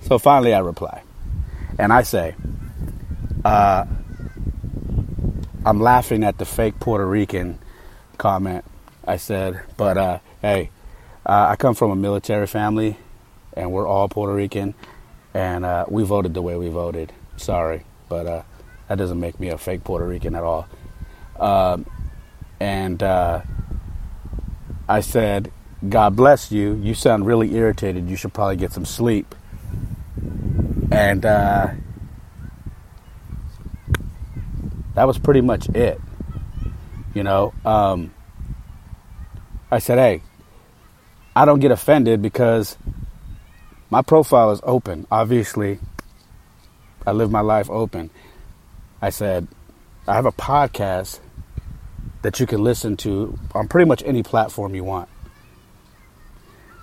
[0.04, 1.04] So finally, I reply,
[1.78, 2.36] and I say,
[3.43, 3.86] uh,
[5.65, 7.60] I'm laughing at the fake Puerto Rican
[8.17, 8.63] comment.
[9.06, 10.69] I said, but uh, hey,
[11.26, 12.98] uh, I come from a military family,
[13.54, 14.74] and we're all Puerto Rican,
[15.34, 17.12] and uh, we voted the way we voted.
[17.36, 18.43] Sorry, but uh,
[18.88, 20.67] that doesn't make me a fake Puerto Rican at all.
[21.39, 21.86] Um,
[22.60, 23.41] and uh,
[24.88, 25.52] I said,
[25.88, 26.73] God bless you.
[26.75, 28.10] You sound really irritated.
[28.10, 29.34] You should probably get some sleep.
[30.91, 31.69] And uh,
[34.95, 36.02] that was pretty much it.
[37.13, 38.13] You know, um,
[39.71, 40.21] I said, hey,
[41.36, 42.78] I don't get offended because
[43.89, 45.08] my profile is open.
[45.10, 45.80] Obviously,
[47.08, 48.10] I live my life open.
[49.02, 49.47] I said,
[50.08, 51.19] I have a podcast
[52.21, 55.10] that you can listen to on pretty much any platform you want.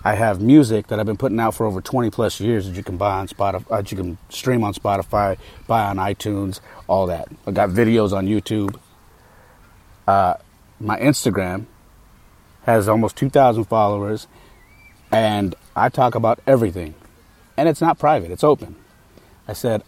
[0.03, 2.83] I have music that I've been putting out for over 20 plus years that you
[2.83, 7.27] can buy on Spotify, that you can stream on Spotify, buy on iTunes, all that.
[7.45, 8.79] I got videos on YouTube.
[10.07, 10.35] Uh,
[10.79, 11.65] my Instagram
[12.63, 14.27] has almost 2,000 followers,
[15.11, 16.95] and I talk about everything.
[17.57, 18.75] And it's not private, it's open.
[19.47, 19.83] I said,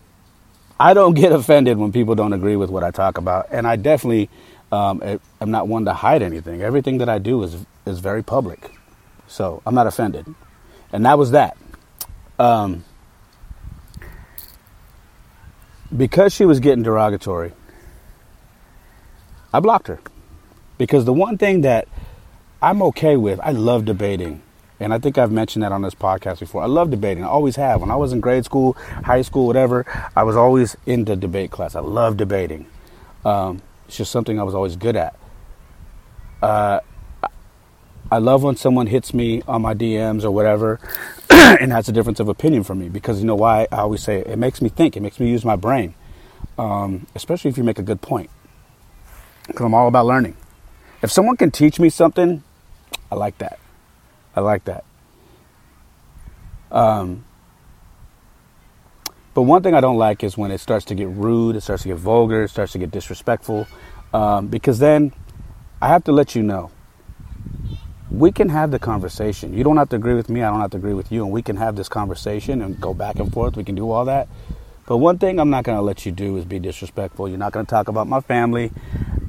[0.79, 3.77] I don't get offended when people don't agree with what I talk about, and I
[3.77, 4.29] definitely
[4.71, 5.01] um,
[5.41, 6.61] am not one to hide anything.
[6.61, 8.71] Everything that I do is is very public,
[9.27, 10.25] so I'm not offended,
[10.91, 11.57] and that was that.
[12.37, 12.85] Um,
[15.95, 17.51] because she was getting derogatory,
[19.53, 19.99] I blocked her
[20.77, 21.87] because the one thing that
[22.61, 24.41] I'm okay with, I love debating.
[24.81, 26.63] And I think I've mentioned that on this podcast before.
[26.63, 27.23] I love debating.
[27.23, 27.81] I always have.
[27.81, 31.75] When I was in grade school, high school, whatever, I was always into debate class.
[31.75, 32.65] I love debating.
[33.25, 35.15] Um, it's just something I was always good at.
[36.43, 36.79] Uh,
[38.11, 40.79] I love when someone hits me on my DMs or whatever
[41.31, 43.67] and has a difference of opinion from me because you know why?
[43.71, 45.95] I always say it, it makes me think, it makes me use my brain,
[46.59, 48.29] um, especially if you make a good point.
[49.47, 50.37] Because I'm all about learning.
[51.01, 52.43] If someone can teach me something,
[53.11, 53.57] I like that.
[54.35, 54.85] I like that.
[56.71, 57.25] Um,
[59.33, 61.83] but one thing I don't like is when it starts to get rude, it starts
[61.83, 63.67] to get vulgar, it starts to get disrespectful,
[64.13, 65.13] um, because then
[65.81, 66.71] I have to let you know
[68.11, 69.53] we can have the conversation.
[69.53, 71.31] You don't have to agree with me, I don't have to agree with you, and
[71.31, 73.55] we can have this conversation and go back and forth.
[73.55, 74.27] We can do all that.
[74.87, 77.29] But one thing I'm not going to let you do is be disrespectful.
[77.29, 78.71] You're not going to talk about my family,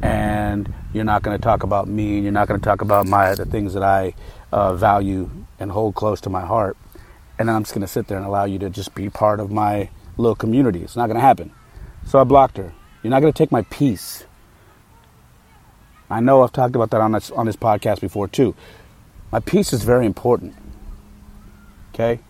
[0.01, 3.07] and you're not going to talk about me, and you're not going to talk about
[3.07, 4.15] my the things that I
[4.51, 6.79] uh, value and hold close to my heart.
[7.41, 9.41] And then I'm just going to sit there and allow you to just be part
[9.41, 10.83] of my little community.
[10.83, 11.53] It's not going to happen.
[12.05, 12.75] So I blocked her.
[13.03, 14.25] You're not going to take my peace.
[16.11, 18.55] I know I've talked about that on this on this podcast before too.
[19.33, 20.55] My peace is very important.
[21.95, 22.21] Okay?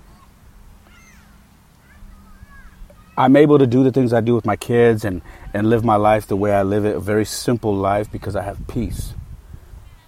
[3.18, 5.96] I'm able to do the things I do with my kids and, and live my
[5.96, 9.12] life the way I live it, a very simple life because I have peace.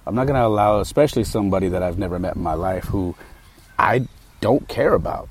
[0.07, 3.17] I'm not going to allow, especially somebody that I've never met in my life who
[3.77, 4.07] I
[4.43, 5.31] don't care about.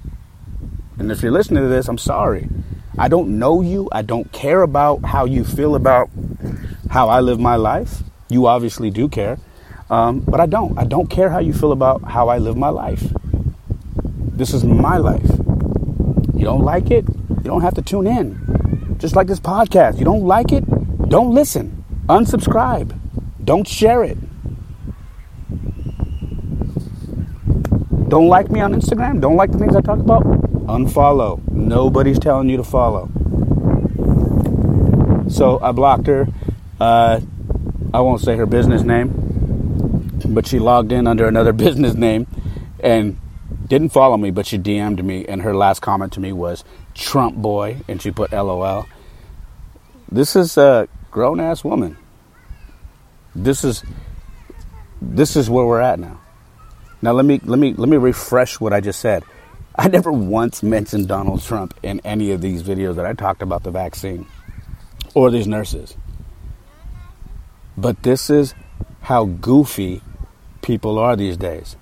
[0.97, 2.47] And if you're listening to this, I'm sorry.
[2.97, 3.89] I don't know you.
[3.91, 6.09] I don't care about how you feel about
[6.89, 8.03] how I live my life.
[8.29, 9.37] You obviously do care.
[9.89, 10.77] Um, but I don't.
[10.79, 13.03] I don't care how you feel about how I live my life.
[14.41, 15.29] This is my life.
[16.33, 17.05] You don't like it?
[17.09, 18.95] You don't have to tune in.
[18.97, 19.99] Just like this podcast.
[19.99, 20.63] You don't like it?
[21.09, 21.83] Don't listen.
[22.07, 22.97] Unsubscribe.
[23.43, 24.17] Don't share it.
[28.11, 29.21] Don't like me on Instagram?
[29.21, 30.23] Don't like the things I talk about?
[30.67, 31.49] Unfollow.
[31.49, 33.09] Nobody's telling you to follow.
[35.29, 36.27] So I blocked her.
[36.77, 37.21] Uh,
[37.93, 42.27] I won't say her business name, but she logged in under another business name
[42.81, 43.17] and
[43.67, 45.25] didn't follow me, but she DM'd me.
[45.25, 48.89] And her last comment to me was Trump boy, and she put LOL.
[50.11, 51.95] This is a grown ass woman.
[53.33, 53.85] This is
[55.01, 56.19] this is where we're at now.
[57.01, 59.23] Now let me let me let me refresh what I just said.
[59.75, 63.63] I never once mentioned Donald Trump in any of these videos that I talked about
[63.63, 64.27] the vaccine
[65.13, 65.95] or these nurses.
[67.77, 68.53] But this is
[69.01, 70.01] how goofy
[70.61, 71.75] people are these days.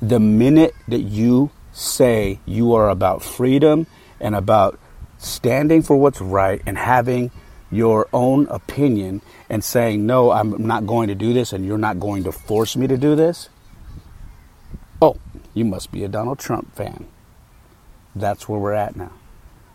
[0.00, 3.86] The minute that you say you are about freedom
[4.20, 4.78] and about
[5.18, 7.30] standing for what's right and having
[7.70, 11.98] your own opinion and saying, no, I'm not going to do this and you're not
[11.98, 13.48] going to force me to do this,
[15.54, 17.06] you must be a Donald Trump fan.
[18.14, 19.12] That's where we're at now.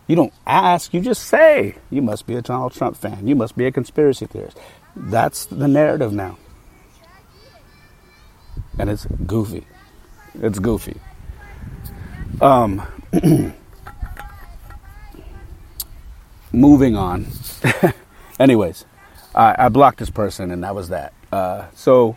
[0.06, 3.26] You don't ask, you just say, you must be a Donald Trump fan.
[3.26, 4.58] You must be a conspiracy theorist.
[4.96, 6.36] That's the narrative now.
[8.78, 9.66] And it's goofy.
[10.34, 11.00] It's goofy.
[12.40, 12.82] Um,
[16.52, 17.26] moving on.
[18.40, 18.84] Anyways,
[19.34, 21.12] I, I, blocked this person, and that was that.
[21.30, 22.16] Uh, so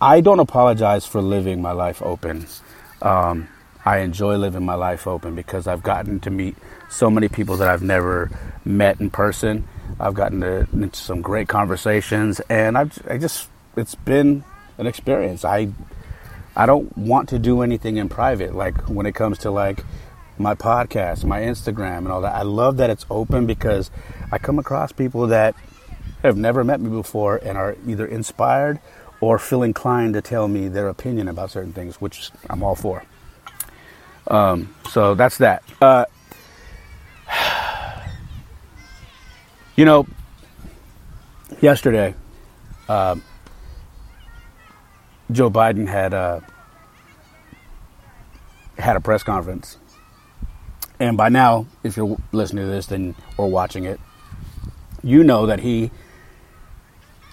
[0.00, 2.46] I don't apologize for living my life open.
[3.00, 3.48] Um,
[3.84, 6.54] I enjoy living my life open because I've gotten to meet
[6.90, 8.30] so many people that I've never
[8.64, 9.66] met in person.
[9.98, 14.44] I've gotten to, into some great conversations, and I've I just it's been
[14.76, 15.46] an experience.
[15.46, 15.68] I
[16.54, 19.82] I don't want to do anything in private, like when it comes to like
[20.36, 22.34] my podcast, my Instagram, and all that.
[22.34, 23.90] I love that it's open because
[24.30, 25.54] I come across people that
[26.22, 28.78] have never met me before and are either inspired
[29.20, 33.02] or feel inclined to tell me their opinion about certain things, which I'm all for.
[34.28, 35.62] Um, so that's that.
[35.80, 36.04] Uh,
[39.76, 40.06] you know,
[41.60, 42.14] yesterday,
[42.88, 43.16] uh,
[45.30, 46.40] Joe Biden had uh,
[48.78, 49.78] had a press conference
[50.98, 54.00] and by now, if you're listening to this then or watching it,
[55.02, 55.90] you know that he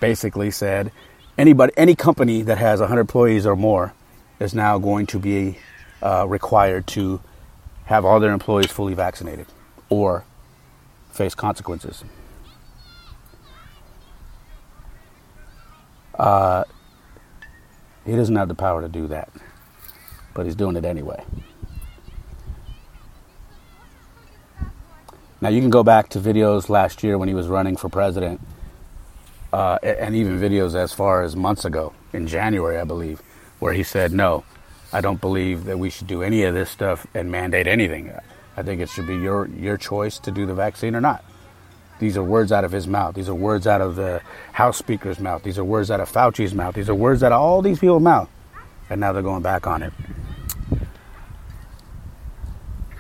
[0.02, 0.92] basically said
[1.38, 3.94] anybody, any company that has 100 employees or more
[4.40, 5.58] is now going to be
[6.02, 7.22] uh, required to
[7.86, 9.48] have all their employees fully vaccinated
[9.90, 10.26] or
[11.12, 12.04] face consequences.
[16.18, 16.64] Uh,
[18.06, 19.30] he doesn't have the power to do that,
[20.34, 21.24] but he's doing it anyway.
[25.42, 28.40] Now you can go back to videos last year when he was running for president,
[29.54, 33.22] uh, and even videos as far as months ago in January, I believe,
[33.60, 34.44] where he said, "No,
[34.92, 38.12] I don't believe that we should do any of this stuff and mandate anything.
[38.58, 41.24] I think it should be your your choice to do the vaccine or not."
[42.00, 43.14] These are words out of his mouth.
[43.14, 44.22] These are words out of the
[44.54, 45.44] House Speaker's mouth.
[45.44, 46.74] These are words out of Fauci's mouth.
[46.74, 48.30] These are words out of all these people's mouth,
[48.90, 49.94] and now they're going back on it.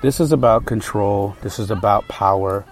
[0.04, 2.63] This is about control, this is about power,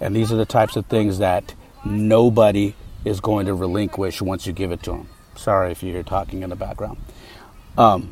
[0.00, 2.74] and these are the types of things that nobody
[3.06, 5.08] is going to relinquish once you give it to them.
[5.36, 6.98] Sorry if you hear talking in the background.
[7.78, 8.10] Um,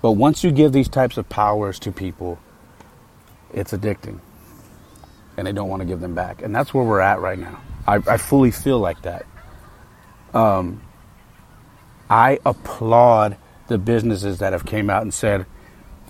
[0.00, 2.38] but once you give these types of powers to people,
[3.52, 4.20] it's addicting.
[5.36, 6.40] And they don't want to give them back.
[6.40, 7.60] And that's where we're at right now.
[7.84, 9.26] I, I fully feel like that.
[10.32, 10.80] Um,
[12.08, 15.46] I applaud the businesses that have came out and said,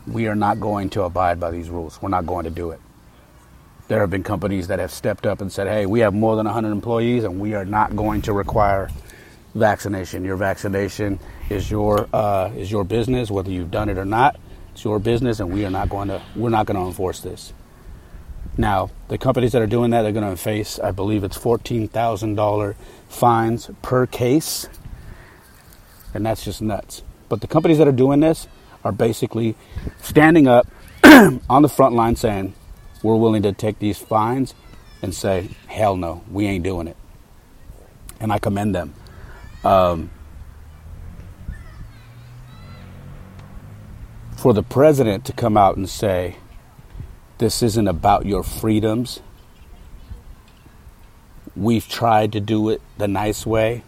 [0.07, 2.01] we are not going to abide by these rules.
[2.03, 2.81] We're not going to do it.
[3.89, 6.47] There have been companies that have stepped up and said, hey, we have more than
[6.47, 8.91] 100 employees and we are not going to require
[9.55, 10.25] vaccination.
[10.25, 14.39] Your vaccination is your, uh, is your business, whether you've done it or not.
[14.73, 17.53] It's your business and we are not going to, we're not going to enforce this.
[18.59, 22.75] Now, the companies that are doing that are going to face, I believe it's $14,000
[23.09, 24.69] fines per case.
[26.13, 27.03] And that's just nuts.
[27.29, 28.49] But the companies that are doing this,
[28.87, 29.57] are basically
[30.01, 30.69] standing up
[31.05, 32.55] on the front line saying,
[33.03, 34.55] we're willing to take these fines
[35.03, 36.97] and say, hell no, we ain't doing it.
[38.21, 38.95] And I commend them.
[39.65, 40.11] Um,
[44.37, 46.37] for the president to come out and say,
[47.39, 49.21] this isn't about your freedoms.
[51.55, 53.83] We've tried to do it the nice way.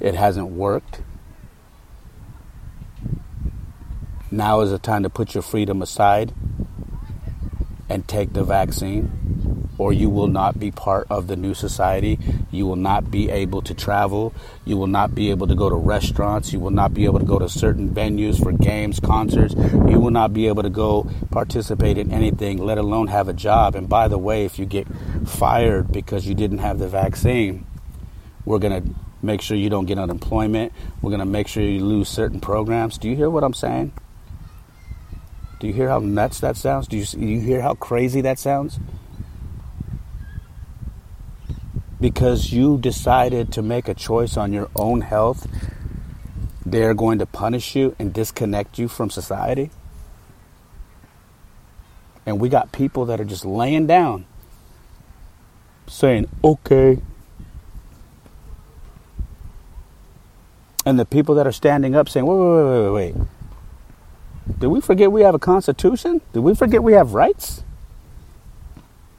[0.00, 1.02] It hasn't worked.
[4.30, 6.32] Now is the time to put your freedom aside
[7.88, 12.18] and take the vaccine, or you will not be part of the new society.
[12.50, 14.32] You will not be able to travel.
[14.64, 16.52] You will not be able to go to restaurants.
[16.52, 19.54] You will not be able to go to certain venues for games, concerts.
[19.54, 23.74] You will not be able to go participate in anything, let alone have a job.
[23.74, 24.86] And by the way, if you get
[25.26, 27.66] fired because you didn't have the vaccine,
[28.44, 30.72] we're going to make sure you don't get unemployment.
[31.02, 32.98] We're going to make sure you lose certain programs.
[32.98, 33.92] Do you hear what I'm saying?
[35.64, 36.86] Do you hear how nuts that sounds?
[36.86, 38.78] Do you, you hear how crazy that sounds?
[41.98, 45.48] Because you decided to make a choice on your own health,
[46.66, 49.70] they're going to punish you and disconnect you from society.
[52.26, 54.26] And we got people that are just laying down
[55.86, 56.98] saying, okay.
[60.84, 63.26] And the people that are standing up saying, wait, wait, wait, wait, wait.
[64.58, 66.20] Did we forget we have a constitution?
[66.32, 67.62] Did we forget we have rights?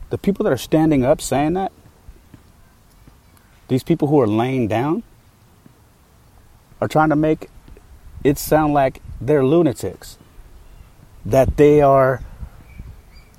[0.10, 1.72] The people that are standing up saying that,
[3.68, 5.04] these people who are laying down,
[6.80, 7.50] are trying to make
[8.24, 10.18] it sound like they're lunatics,
[11.26, 12.22] that they are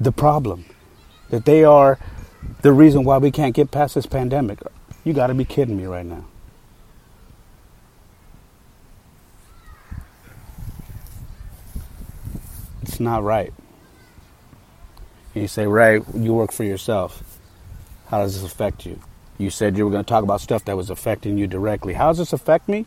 [0.01, 0.65] the problem,
[1.31, 1.99] that they are
[2.63, 4.59] the reason why we can't get past this pandemic.
[5.05, 6.25] You got to be kidding me right now.
[12.87, 13.53] It's not right.
[15.35, 17.39] And you say, Ray, you work for yourself.
[18.07, 19.01] How does this affect you?
[19.39, 21.95] You said you were going to talk about stuff that was affecting you directly.
[21.95, 22.87] How does this affect me?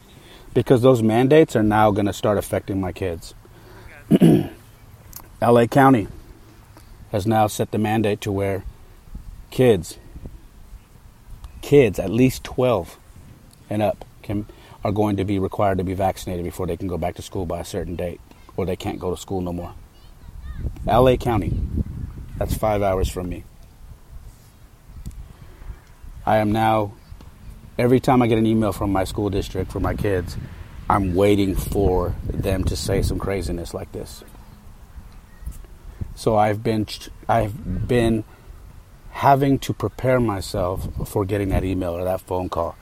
[0.53, 3.33] Because those mandates are now going to start affecting my kids.
[5.41, 6.07] LA County
[7.11, 8.63] has now set the mandate to where
[9.51, 9.99] kids,
[11.61, 12.97] kids at least 12
[13.69, 14.47] and up, can,
[14.83, 17.45] are going to be required to be vaccinated before they can go back to school
[17.45, 18.21] by a certain date,
[18.55, 19.73] or they can't go to school no more.
[20.85, 21.53] LA County,
[22.37, 23.43] that's five hours from me.
[26.25, 26.93] I am now,
[27.77, 30.37] every time I get an email from my school district for my kids,
[30.89, 34.23] I'm waiting for them to say some craziness like this.
[36.15, 36.87] So I've been,
[37.27, 38.23] I've been
[39.11, 42.75] having to prepare myself for getting that email or that phone call.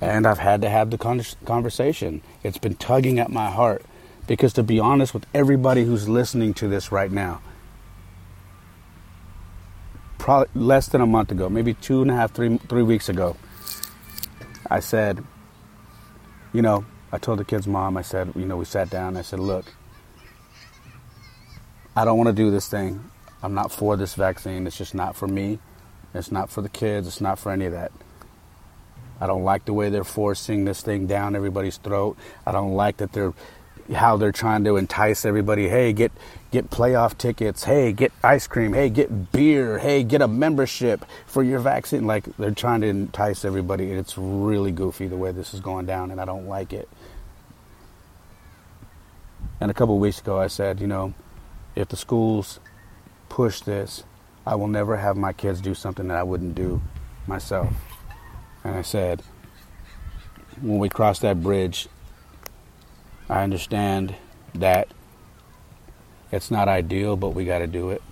[0.00, 2.22] And I've had to have the conversation.
[2.42, 3.84] It's been tugging at my heart
[4.26, 7.40] because, to be honest with everybody who's listening to this right now,
[10.18, 13.36] probably less than a month ago, maybe two and a half, three, three weeks ago,
[14.70, 15.24] I said,
[16.52, 19.22] you know, I told the kid's mom, I said, you know, we sat down, I
[19.22, 19.66] said, look,
[21.94, 23.10] I don't want to do this thing.
[23.42, 24.66] I'm not for this vaccine.
[24.66, 25.58] It's just not for me.
[26.14, 27.06] It's not for the kids.
[27.06, 27.92] It's not for any of that.
[29.20, 32.16] I don't like the way they're forcing this thing down everybody's throat.
[32.46, 33.34] I don't like that they're
[33.94, 35.68] how they're trying to entice everybody.
[35.68, 36.12] Hey, get
[36.50, 37.64] get playoff tickets.
[37.64, 38.72] Hey, get ice cream.
[38.72, 39.78] Hey, get beer.
[39.78, 42.06] Hey, get a membership for your vaccine.
[42.06, 46.10] Like they're trying to entice everybody, it's really goofy the way this is going down,
[46.10, 46.88] and I don't like it.
[49.60, 51.14] And a couple weeks ago, I said, you know,
[51.76, 52.58] if the schools
[53.28, 54.04] push this,
[54.46, 56.82] I will never have my kids do something that I wouldn't do
[57.26, 57.72] myself.
[58.64, 59.22] And I said,
[60.60, 61.88] when we cross that bridge,
[63.28, 64.14] I understand
[64.54, 64.88] that
[66.30, 68.02] it's not ideal, but we got to do it.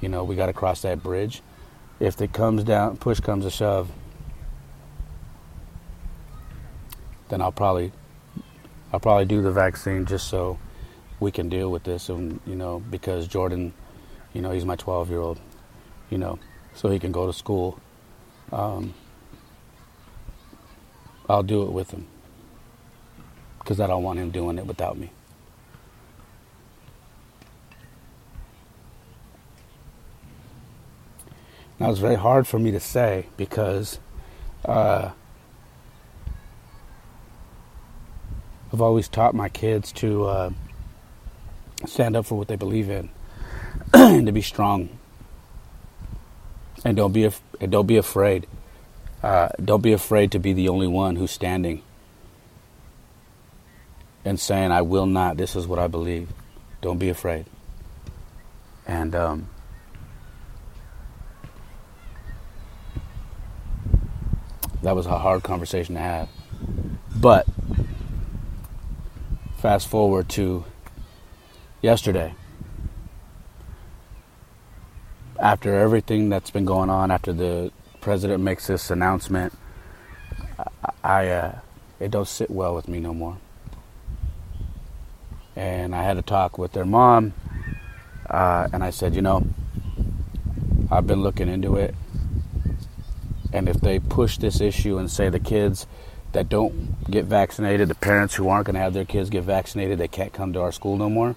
[0.00, 1.42] You know, we got to cross that bridge.
[2.00, 3.90] If it comes down, push comes to shove,
[7.28, 7.92] then I'll probably,
[8.92, 10.58] I'll probably do the vaccine just so
[11.20, 13.74] we can deal with this, and you know, because Jordan,
[14.32, 15.40] you know, he's my 12 year old,
[16.10, 16.38] you know,
[16.74, 17.80] so he can go to school.
[18.52, 18.94] Um,
[21.28, 22.06] I'll do it with him
[23.68, 25.10] because I don't want him doing it without me.
[31.78, 33.98] Now it's very hard for me to say because
[34.64, 35.10] uh,
[38.72, 40.50] I've always taught my kids to uh,
[41.84, 43.10] stand up for what they believe in
[43.92, 44.88] and to be strong
[46.86, 48.46] and don't be af- and don't be afraid.
[49.22, 51.82] Uh, don't be afraid to be the only one who's standing
[54.28, 56.28] and saying, I will not, this is what I believe.
[56.82, 57.46] Don't be afraid.
[58.86, 59.48] And um,
[64.82, 66.28] that was a hard conversation to have.
[67.16, 67.46] But
[69.56, 70.64] fast forward to
[71.80, 72.34] yesterday.
[75.40, 77.72] After everything that's been going on, after the
[78.02, 79.56] president makes this announcement,
[81.02, 81.58] I uh,
[81.98, 83.38] it don't sit well with me no more
[85.58, 87.34] and I had a talk with their mom,
[88.30, 89.44] uh, and I said, you know,
[90.88, 91.96] I've been looking into it,
[93.52, 95.88] and if they push this issue and say the kids
[96.30, 99.98] that don't get vaccinated, the parents who aren't going to have their kids get vaccinated,
[99.98, 101.34] they can't come to our school no more,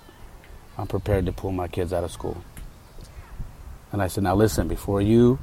[0.78, 2.44] I'm prepared to pull my kids out of school.
[3.92, 5.40] And I said, now listen, before you,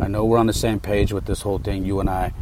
[0.00, 2.32] I know we're on the same page with this whole thing, you and I,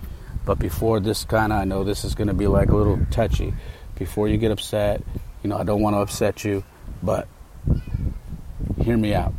[0.47, 2.99] but before this kind of, I know this is going to be like a little
[3.11, 3.53] touchy.
[3.95, 5.03] Before you get upset,
[5.45, 6.65] you know, I don't want to upset you,
[7.03, 7.29] but
[8.83, 9.35] hear me out.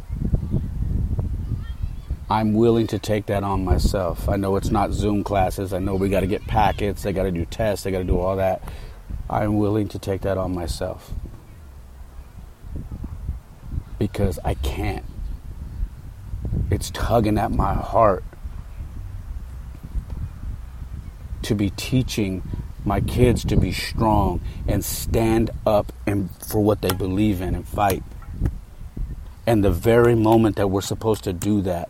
[2.30, 4.30] I'm willing to take that on myself.
[4.30, 5.74] I know it's not Zoom classes.
[5.74, 7.04] I know we got to get packets.
[7.04, 7.84] They got to do tests.
[7.84, 8.62] They got to do all that.
[9.30, 11.12] I'm willing to take that on myself
[14.00, 15.06] because I can't.
[16.70, 18.24] it's tugging at my heart
[21.44, 22.44] to be teaching
[22.86, 27.68] my kids to be strong and stand up and for what they believe in and
[27.68, 28.04] fight.
[29.48, 31.90] And the very moment that we're supposed to do that,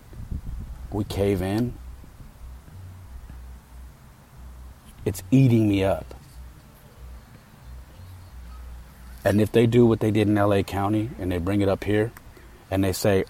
[0.91, 1.73] we cave in.
[5.03, 6.15] It's eating me up.
[9.23, 11.83] And if they do what they did in LA County and they bring it up
[11.83, 12.11] here
[12.69, 13.25] and they say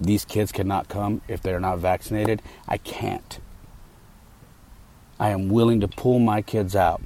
[0.00, 3.38] these kids cannot come if they're not vaccinated, I can't.
[5.20, 7.02] I am willing to pull my kids out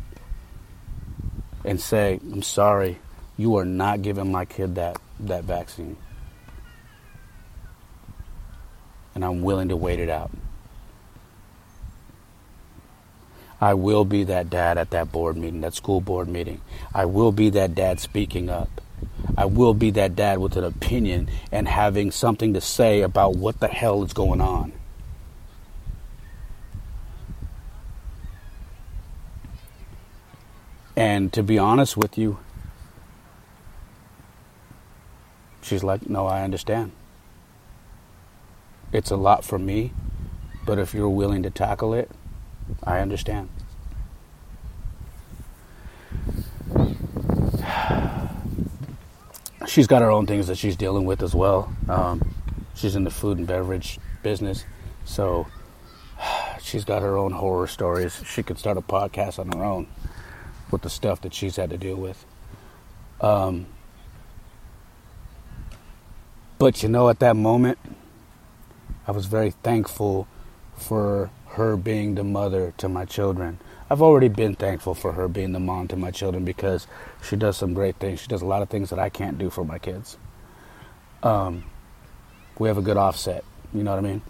[1.65, 2.99] and say, I'm sorry,
[3.37, 5.97] you are not giving my kid that, that vaccine.
[9.15, 10.31] And I'm willing to wait it out.
[13.61, 16.61] I will be that dad at that board meeting, that school board meeting.
[16.93, 18.81] I will be that dad speaking up.
[19.37, 23.61] I will be that dad with an opinion and having something to say about what
[23.61, 24.73] the hell is going on.
[30.97, 32.39] And to be honest with you,
[35.63, 36.93] she's like, No, I understand.
[38.93, 39.93] It's a lot for me,
[40.67, 42.11] but if you're willing to tackle it,
[42.85, 43.49] I understand.
[49.67, 51.73] She's got her own things that she's dealing with as well.
[51.89, 52.35] Um,
[52.75, 54.67] she's in the food and beverage business,
[55.07, 55.47] so
[56.61, 58.23] she's got her own horror stories.
[58.27, 59.87] She could start a podcast on her own
[60.73, 62.25] with the stuff that she's had to deal with.
[63.21, 63.67] Um,
[66.59, 67.79] but you know, at that moment,
[69.07, 70.27] I was very thankful
[70.75, 73.59] for her being the mother to my children.
[73.91, 76.87] I've already been thankful for her being the mom to my children because
[77.23, 78.21] she does some great things.
[78.21, 80.17] She does a lot of things that I can't do for my kids.
[81.23, 81.65] Um,
[82.59, 83.45] we have a good offset,
[83.75, 84.23] you know what I mean?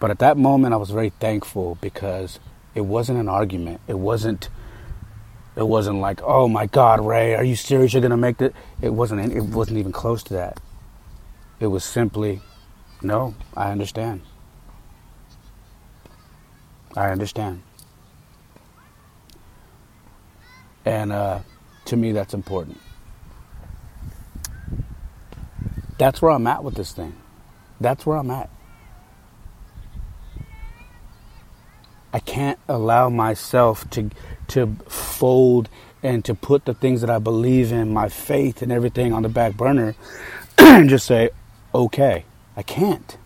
[0.00, 2.40] But at that moment, I was very thankful because
[2.74, 3.80] it wasn't an argument.
[3.86, 4.48] It wasn't.
[5.54, 7.92] It wasn't like, oh my God, Ray, are you serious?
[7.92, 8.54] You're gonna make it.
[8.80, 9.32] It wasn't.
[9.32, 10.60] It wasn't even close to that.
[11.60, 12.40] It was simply,
[13.02, 14.22] no, I understand.
[16.96, 17.62] I understand.
[20.84, 21.40] And uh,
[21.86, 22.80] to me, that's important.
[25.98, 27.14] That's where I'm at with this thing.
[27.80, 28.50] That's where I'm at.
[32.12, 34.10] I can't allow myself to
[34.48, 35.68] to fold
[36.02, 39.28] and to put the things that I believe in, my faith and everything on the
[39.28, 39.94] back burner
[40.58, 41.30] and just say,
[41.74, 42.24] okay.
[42.56, 43.16] I can't.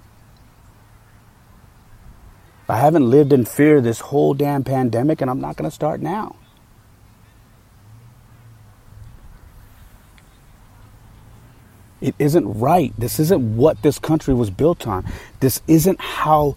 [2.68, 6.00] I haven't lived in fear this whole damn pandemic, and I'm not going to start
[6.00, 6.36] now.
[12.00, 12.92] It isn't right.
[12.98, 15.06] This isn't what this country was built on.
[15.40, 16.56] This isn't how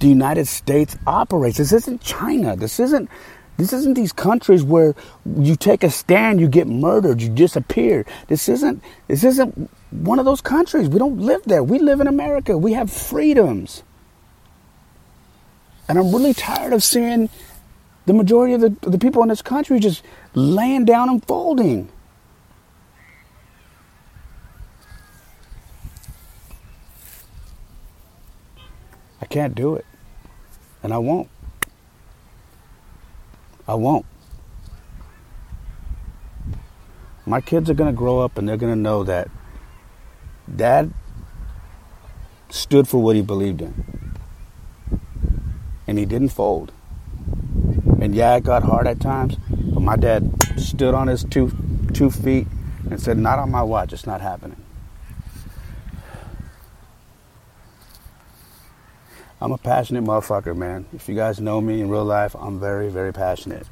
[0.00, 1.58] the United States operates.
[1.58, 2.56] This isn't China.
[2.56, 3.08] This isn't
[3.56, 4.96] this isn't these countries where
[5.38, 8.04] you take a stand, you get murdered, you disappear.
[8.26, 10.88] This isn't this isn't one of those countries.
[10.88, 11.62] We don't live there.
[11.62, 12.58] We live in America.
[12.58, 13.82] We have freedoms.
[15.88, 17.28] And I'm really tired of seeing
[18.06, 20.02] the majority of the, the people in this country just
[20.34, 21.88] laying down and folding.
[29.34, 29.84] Can't do it.
[30.84, 31.28] And I won't.
[33.66, 34.06] I won't.
[37.26, 39.28] My kids are going to grow up and they're going to know that
[40.54, 40.92] dad
[42.48, 44.14] stood for what he believed in
[45.88, 46.70] and he didn't fold.
[48.00, 51.50] And yeah, it got hard at times, but my dad stood on his two
[51.92, 52.46] two feet
[52.90, 53.92] and said, "Not on my watch.
[53.92, 54.63] It's not happening."
[59.44, 60.86] I'm a passionate motherfucker, man.
[60.94, 63.66] If you guys know me in real life, I'm very, very passionate.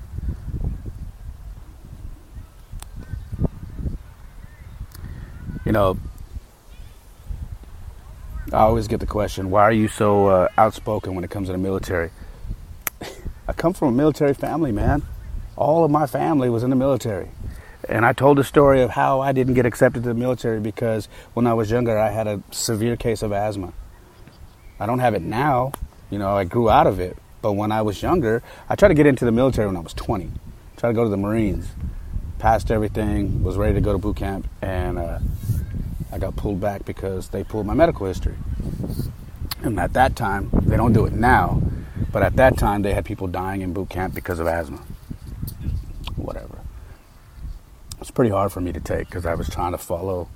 [5.64, 5.96] You know,
[8.52, 11.52] I always get the question, why are you so uh, outspoken when it comes to
[11.52, 12.10] the military?
[13.48, 15.00] I come from a military family, man.
[15.56, 17.30] All of my family was in the military.
[17.88, 21.08] And I told the story of how I didn't get accepted to the military because
[21.32, 23.72] when I was younger, I had a severe case of asthma.
[24.82, 25.70] I don't have it now.
[26.10, 27.16] You know, I grew out of it.
[27.40, 29.94] But when I was younger, I tried to get into the military when I was
[29.94, 30.28] 20.
[30.76, 31.68] Tried to go to the Marines.
[32.40, 35.20] Passed everything, was ready to go to boot camp, and uh,
[36.10, 38.34] I got pulled back because they pulled my medical history.
[39.62, 41.62] And at that time, they don't do it now,
[42.10, 44.82] but at that time they had people dying in boot camp because of asthma.
[46.16, 46.58] Whatever.
[48.00, 50.28] It's pretty hard for me to take because I was trying to follow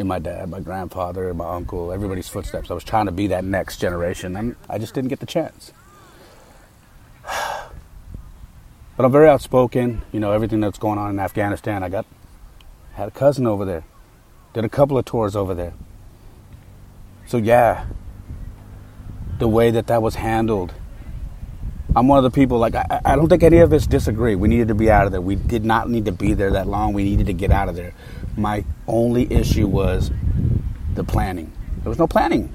[0.00, 2.70] in my dad, my grandfather, my uncle, everybody's footsteps.
[2.70, 5.72] I was trying to be that next generation, and I just didn't get the chance.
[8.96, 10.02] But I'm very outspoken.
[10.12, 11.82] You know everything that's going on in Afghanistan.
[11.82, 12.04] I got
[12.92, 13.84] had a cousin over there.
[14.52, 15.72] Did a couple of tours over there.
[17.26, 17.86] So yeah,
[19.38, 20.74] the way that that was handled.
[21.96, 24.34] I'm one of the people like I, I don't think any of us disagree.
[24.34, 25.20] We needed to be out of there.
[25.20, 26.92] We did not need to be there that long.
[26.92, 27.94] We needed to get out of there.
[28.40, 30.10] My only issue was
[30.94, 31.52] the planning.
[31.82, 32.50] There was no planning.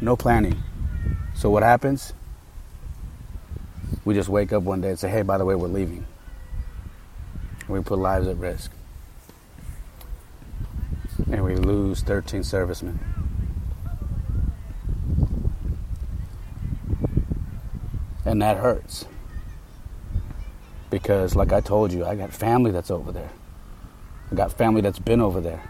[0.00, 0.62] No planning.
[1.34, 2.12] So what happens?
[4.04, 6.06] We just wake up one day and say, "Hey, by the way, we're leaving."
[7.66, 8.70] We put lives at risk.
[11.28, 13.00] And we lose 13 servicemen.
[18.24, 19.06] And that hurts.
[20.88, 23.30] Because, like I told you, I got family that's over there.
[24.30, 25.62] I got family that's been over there.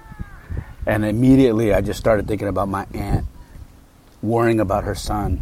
[0.86, 3.26] And immediately I just started thinking about my aunt,
[4.22, 5.40] worrying about her son,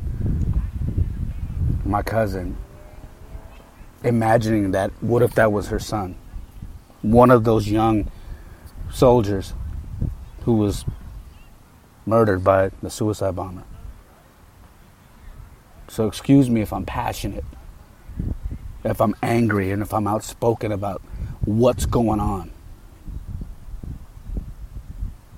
[1.85, 2.57] my cousin,
[4.05, 6.17] imagining that what if that was her son?
[7.03, 8.11] One of those young
[8.91, 9.55] soldiers
[10.43, 10.85] who was
[12.07, 13.65] murdered by the suicide bomber.
[15.89, 17.45] So, excuse me if I'm passionate,
[18.85, 21.01] if I'm angry, and if I'm outspoken about
[21.45, 22.51] what's going on.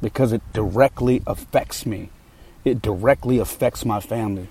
[0.03, 2.11] Because it directly affects me,
[2.65, 4.49] it directly affects my family.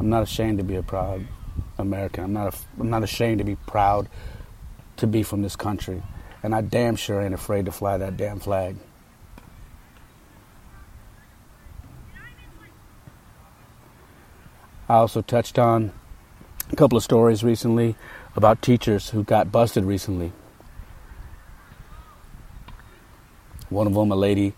[0.00, 1.26] I'm not ashamed to be a proud
[1.76, 2.24] American.
[2.24, 2.54] I'm not.
[2.54, 4.08] A, I'm not ashamed to be proud
[4.96, 6.02] to be from this country,
[6.42, 8.76] and I damn sure ain't afraid to fly that damn flag.
[14.88, 15.92] I also touched on
[16.70, 17.96] a couple of stories recently
[18.36, 20.32] about teachers who got busted recently.
[23.70, 24.54] One of them, a lady,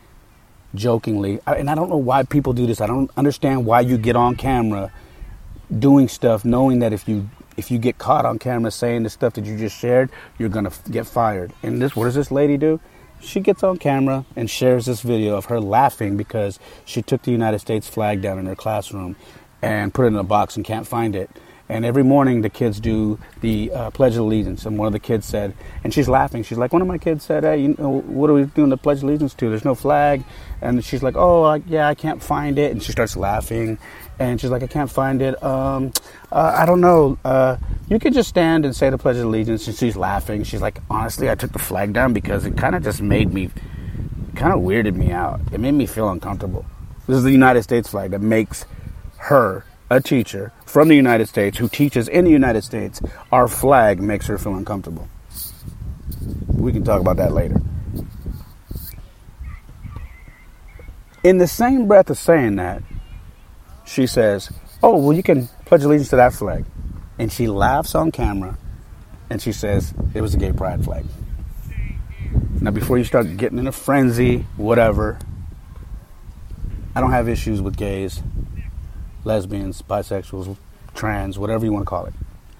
[0.74, 2.80] jokingly, and I don't know why people do this.
[2.80, 4.92] I don't understand why you get on camera
[5.78, 9.34] doing stuff knowing that if you if you get caught on camera saying the stuff
[9.34, 11.52] that you just shared, you're gonna get fired.
[11.62, 12.80] And this, what does this lady do?
[13.20, 17.32] She gets on camera and shares this video of her laughing because she took the
[17.32, 19.16] United States flag down in her classroom
[19.60, 21.28] and put it in a box and can't find it.
[21.70, 24.66] And every morning the kids do the uh, Pledge of Allegiance.
[24.66, 25.54] And one of the kids said,
[25.84, 26.42] and she's laughing.
[26.42, 28.76] She's like, one of my kids said, hey, you know, what are we doing the
[28.76, 29.48] Pledge of Allegiance to?
[29.48, 30.24] There's no flag.
[30.60, 32.72] And she's like, oh, I, yeah, I can't find it.
[32.72, 33.78] And she starts laughing.
[34.18, 35.40] And she's like, I can't find it.
[35.44, 35.92] Um,
[36.32, 37.16] uh, I don't know.
[37.24, 37.56] Uh,
[37.88, 39.68] you could just stand and say the Pledge of Allegiance.
[39.68, 40.42] And she's laughing.
[40.42, 43.48] She's like, honestly, I took the flag down because it kind of just made me,
[44.34, 45.40] kind of weirded me out.
[45.52, 46.66] It made me feel uncomfortable.
[47.06, 48.66] This is the United States flag that makes
[49.18, 54.00] her a teacher from the United States who teaches in the United States, our flag
[54.00, 55.08] makes her feel uncomfortable.
[56.48, 57.60] We can talk about that later.
[61.24, 62.82] In the same breath of saying that,
[63.84, 64.50] she says,
[64.82, 66.64] Oh, well, you can pledge allegiance to that flag.
[67.18, 68.56] And she laughs on camera
[69.28, 71.04] and she says, It was a gay pride flag.
[72.60, 75.18] Now, before you start getting in a frenzy, whatever,
[76.94, 78.22] I don't have issues with gays
[79.24, 80.56] lesbians, bisexuals,
[80.94, 82.14] trans, whatever you want to call it.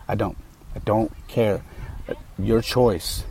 [0.08, 0.36] I don't.
[0.74, 1.62] I don't care.
[2.38, 3.24] Your choice.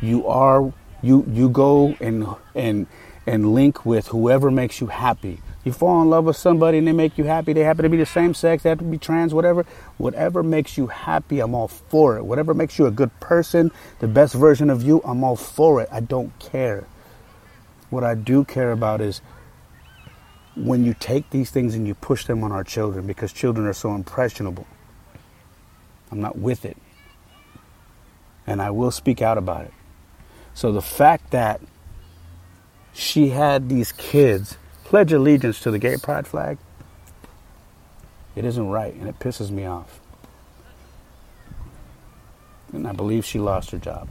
[0.00, 0.72] You are
[1.02, 2.86] you you go and and
[3.26, 5.40] and link with whoever makes you happy.
[5.64, 7.52] You fall in love with somebody and they make you happy.
[7.52, 9.66] They happen to be the same sex, they have to be trans, whatever.
[9.96, 12.24] Whatever makes you happy, I'm all for it.
[12.24, 15.88] Whatever makes you a good person, the best version of you, I'm all for it.
[15.90, 16.86] I don't care.
[17.90, 19.20] What I do care about is
[20.56, 23.74] when you take these things and you push them on our children because children are
[23.74, 24.66] so impressionable.
[26.10, 26.76] I'm not with it.
[28.46, 29.72] And I will speak out about it.
[30.54, 31.60] So the fact that
[32.94, 36.56] she had these kids pledge allegiance to the gay pride flag,
[38.34, 40.00] it isn't right and it pisses me off.
[42.72, 44.08] And I believe she lost her job.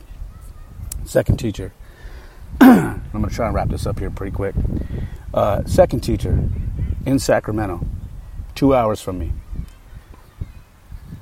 [1.06, 1.74] Second teacher.
[2.62, 4.56] I'm going to try and wrap this up here pretty quick.
[5.36, 6.48] Uh, second teacher
[7.06, 7.86] in Sacramento,
[8.56, 9.34] two hours from me,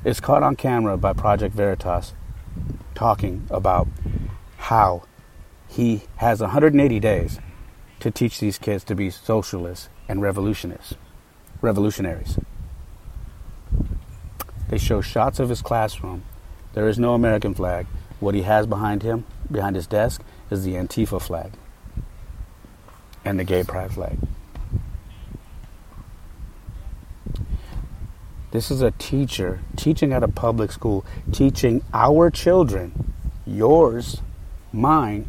[0.06, 2.14] is caught on camera by Project Veritas
[2.94, 3.88] talking about
[4.58, 5.02] how
[5.68, 7.40] he has 180 days
[8.02, 10.94] to teach these kids to be socialists and revolutionists,
[11.60, 12.38] revolutionaries.
[14.70, 16.24] They show shots of his classroom.
[16.74, 17.88] There is no American flag.
[18.20, 21.54] What he has behind him, behind his desk, is the Antifa flag
[23.26, 24.18] and the gay pride flag.
[28.52, 33.14] This is a teacher teaching at a public school, teaching our children,
[33.48, 34.22] yours,
[34.72, 35.28] mine,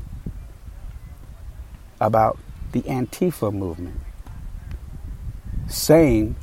[2.01, 2.39] about
[2.73, 3.99] the Antifa movement.
[5.69, 6.37] Saying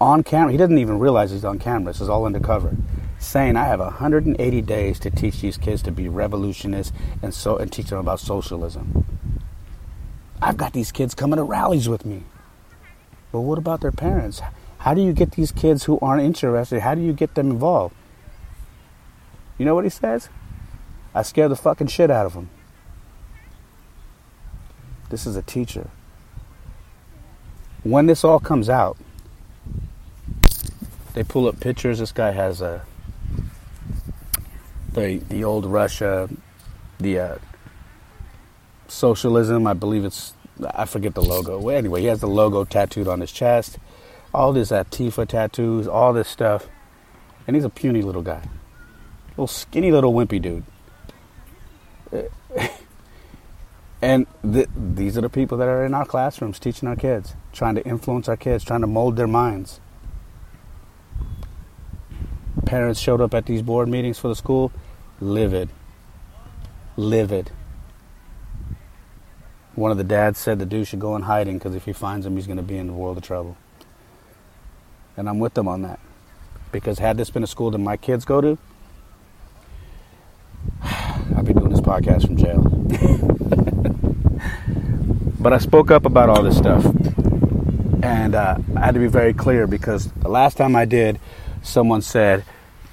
[0.00, 2.74] on camera, he doesn't even realize he's on camera, this is all undercover.
[3.18, 6.92] Saying, I have 180 days to teach these kids to be revolutionists
[7.22, 9.15] and, so, and teach them about socialism.
[10.40, 12.24] I've got these kids coming to rallies with me.
[13.32, 14.40] But what about their parents?
[14.78, 16.80] How do you get these kids who aren't interested?
[16.80, 17.94] How do you get them involved?
[19.58, 20.28] You know what he says?
[21.14, 22.50] I scare the fucking shit out of them.
[25.08, 25.88] This is a teacher.
[27.82, 28.98] When this all comes out,
[31.14, 32.00] they pull up pictures.
[32.00, 32.82] This guy has a
[34.92, 36.28] the the old Russia,
[36.98, 37.38] the uh,
[38.88, 39.66] socialism.
[39.66, 40.34] I believe it's
[40.74, 41.58] I forget the logo.
[41.58, 43.78] Well, anyway, he has the logo tattooed on his chest.
[44.32, 46.68] All this Antifa tattoos, all this stuff,
[47.46, 48.42] and he's a puny little guy,
[49.30, 50.64] little skinny little wimpy dude.
[54.02, 57.74] And th- these are the people that are in our classrooms teaching our kids, trying
[57.76, 59.80] to influence our kids, trying to mold their minds.
[62.66, 64.70] Parents showed up at these board meetings for the school,
[65.20, 65.70] livid.
[66.96, 67.50] Livid.
[69.76, 72.24] One of the dads said the dude should go in hiding because if he finds
[72.24, 73.58] him, he's going to be in a world of trouble.
[75.18, 76.00] And I'm with them on that.
[76.72, 78.58] Because had this been a school that my kids go to,
[80.82, 82.62] I'd be doing this podcast from jail.
[85.40, 86.82] but I spoke up about all this stuff.
[88.02, 91.20] And uh, I had to be very clear because the last time I did,
[91.62, 92.44] someone said,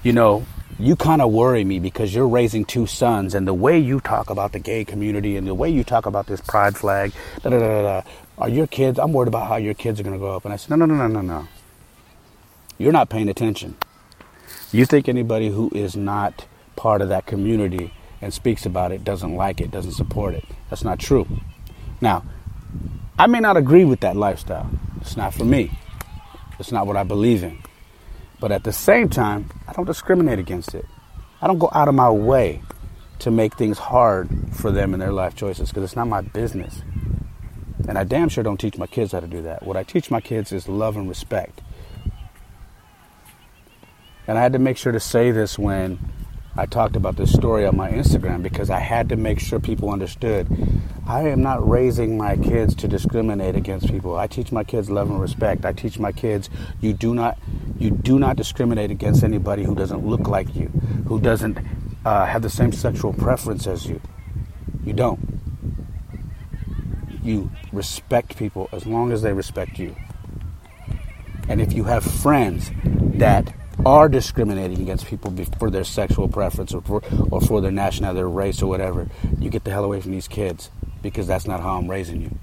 [0.02, 0.44] you know,
[0.78, 4.30] you kind of worry me because you're raising two sons, and the way you talk
[4.30, 7.12] about the gay community and the way you talk about this pride flag,
[7.42, 8.02] da da da da,
[8.38, 8.98] are your kids?
[8.98, 10.44] I'm worried about how your kids are going to grow up.
[10.44, 11.48] And I said, no, no, no, no, no, no.
[12.78, 13.76] You're not paying attention.
[14.72, 19.36] You think anybody who is not part of that community and speaks about it doesn't
[19.36, 20.44] like it, doesn't support it.
[20.70, 21.28] That's not true.
[22.00, 22.24] Now,
[23.16, 24.68] I may not agree with that lifestyle.
[25.00, 25.78] It's not for me.
[26.58, 27.62] It's not what I believe in.
[28.44, 30.84] But at the same time, I don't discriminate against it.
[31.40, 32.60] I don't go out of my way
[33.20, 36.82] to make things hard for them in their life choices because it's not my business.
[37.88, 39.62] And I damn sure don't teach my kids how to do that.
[39.62, 41.62] What I teach my kids is love and respect.
[44.26, 45.98] And I had to make sure to say this when
[46.56, 49.90] I talked about this story on my Instagram because I had to make sure people
[49.90, 50.46] understood.
[51.04, 54.16] I am not raising my kids to discriminate against people.
[54.16, 55.64] I teach my kids love and respect.
[55.64, 56.48] I teach my kids
[56.80, 57.38] you do not
[57.76, 60.66] you do not discriminate against anybody who doesn't look like you,
[61.08, 61.58] who doesn't
[62.04, 64.00] uh, have the same sexual preference as you.
[64.84, 65.40] You don't.
[67.22, 69.96] You respect people as long as they respect you.
[71.48, 73.52] And if you have friends that
[73.86, 78.28] are discriminating against people for their sexual preference or for, or for their nationality, their
[78.28, 79.08] race, or whatever,
[79.38, 80.70] you get the hell away from these kids
[81.02, 82.38] because that's not how I'm raising you.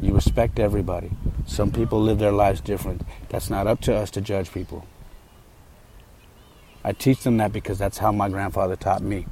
[0.00, 1.10] You respect everybody.
[1.46, 3.02] Some people live their lives different.
[3.30, 4.86] That's not up to us to judge people.
[6.84, 9.26] I teach them that because that's how my grandfather taught me.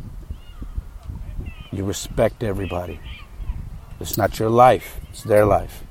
[1.70, 3.00] You respect everybody.
[4.00, 5.84] It's not your life, it's their life.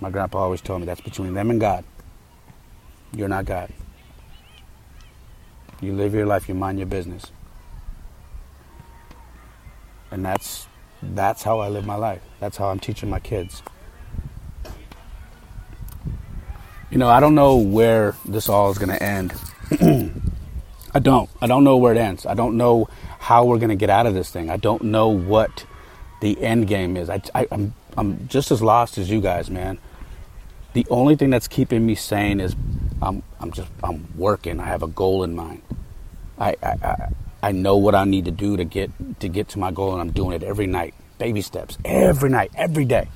[0.00, 1.84] My grandpa always told me that's between them and God.
[3.14, 3.70] You're not God.
[5.80, 7.26] You live your life, you mind your business.
[10.10, 10.66] And that's
[11.02, 12.22] that's how I live my life.
[12.38, 13.62] That's how I'm teaching my kids.
[16.90, 19.32] You know, I don't know where this all is going to end.
[20.94, 21.28] I don't.
[21.40, 22.26] I don't know where it ends.
[22.26, 22.88] I don't know
[23.18, 24.50] how we're going to get out of this thing.
[24.50, 25.64] I don't know what
[26.20, 27.08] the end game is.
[27.08, 29.78] I, I, I'm, I'm just as lost as you guys, man.
[30.72, 32.56] The only thing that's keeping me sane is
[33.02, 34.60] I'm, I'm just I'm working.
[34.60, 35.62] I have a goal in mind.
[36.38, 37.12] I, I, I,
[37.42, 40.00] I know what I need to do to get to get to my goal, and
[40.00, 43.08] I'm doing it every night, baby steps, every night, every day.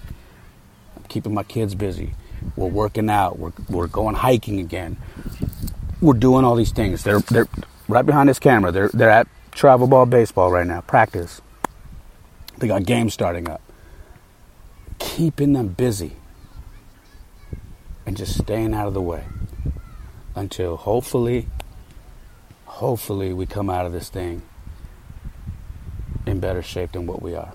[0.97, 2.15] I'm keeping my kids busy.
[2.57, 3.39] We're working out.
[3.39, 4.99] We're, we're going hiking again.
[6.03, 7.05] We're doing all these things.
[7.05, 7.49] They're they're
[7.89, 8.71] right behind this camera.
[8.71, 11.41] They're they're at travel ball baseball right now, practice.
[12.59, 13.63] They got games starting up.
[14.99, 16.17] Keeping them busy
[18.07, 19.25] and just staying out of the way
[20.35, 21.49] until hopefully,
[22.65, 24.43] hopefully we come out of this thing
[26.25, 27.53] in better shape than what we are.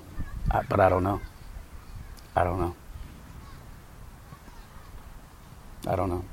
[0.52, 1.22] I, but I don't know.
[2.36, 2.76] I don't know.
[5.88, 6.26] I don't know.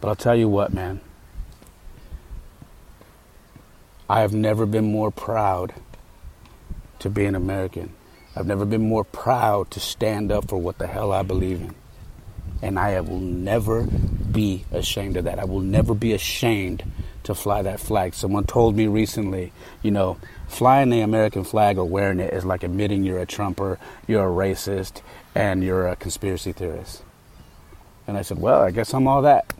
[0.00, 1.00] But I'll tell you what, man.
[4.08, 5.74] I have never been more proud
[6.98, 7.94] to be an American.
[8.34, 11.74] I've never been more proud to stand up for what the hell I believe in.
[12.62, 15.38] And I will never be ashamed of that.
[15.38, 16.84] I will never be ashamed
[17.22, 18.14] to fly that flag.
[18.14, 19.52] Someone told me recently,
[19.82, 23.78] you know, flying the American flag or wearing it is like admitting you're a Trumper,
[24.06, 25.02] you're a racist,
[25.34, 27.02] and you're a conspiracy theorist.
[28.06, 29.52] And I said, well, I guess I'm all that.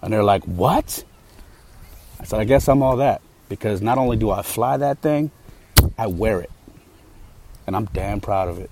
[0.00, 1.04] And they're like, what?
[2.20, 3.20] I said, I guess I'm all that.
[3.48, 5.30] Because not only do I fly that thing,
[5.98, 6.50] I wear it.
[7.66, 8.70] And I'm damn proud of it.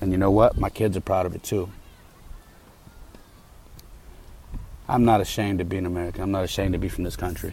[0.00, 0.56] And you know what?
[0.56, 1.70] My kids are proud of it too.
[4.88, 6.22] I'm not ashamed to be an American.
[6.22, 7.52] I'm not ashamed to be from this country.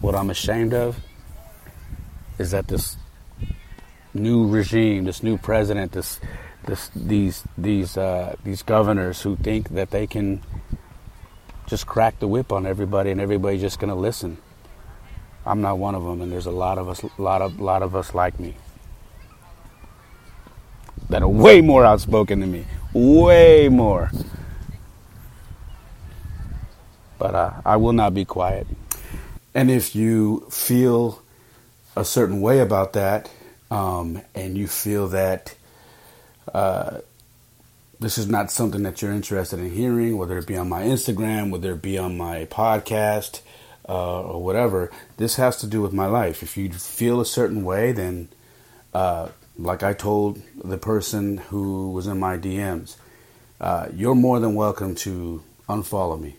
[0.00, 1.00] What I'm ashamed of
[2.38, 2.96] is that this
[4.14, 6.20] new regime, this new president, this,
[6.66, 10.42] this, these, these, uh, these governors who think that they can
[11.66, 14.38] just crack the whip on everybody and everybody's just going to listen.
[15.44, 17.94] I'm not one of them, and there's a lot of us, lot of, lot of
[17.94, 18.56] us like me
[21.08, 24.10] that are way more outspoken than me, way more.
[27.18, 28.66] But uh, I will not be quiet.
[29.54, 31.22] And if you feel
[31.96, 33.30] a certain way about that,
[33.70, 35.54] um, and you feel that
[36.52, 36.98] uh,
[37.98, 41.50] this is not something that you're interested in hearing, whether it be on my Instagram,
[41.50, 43.40] whether it be on my podcast,
[43.88, 46.42] uh, or whatever, this has to do with my life.
[46.42, 48.28] If you feel a certain way, then,
[48.92, 52.96] uh, like I told the person who was in my DMs,
[53.60, 56.36] uh, you're more than welcome to unfollow me.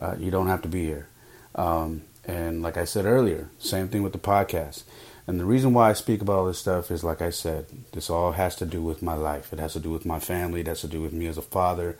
[0.00, 1.08] Uh, you don't have to be here.
[1.54, 4.84] Um, and like I said earlier, same thing with the podcast.
[5.26, 8.10] And the reason why I speak about all this stuff is, like I said, this
[8.10, 9.52] all has to do with my life.
[9.52, 10.60] It has to do with my family.
[10.60, 11.96] It has to do with me as a father.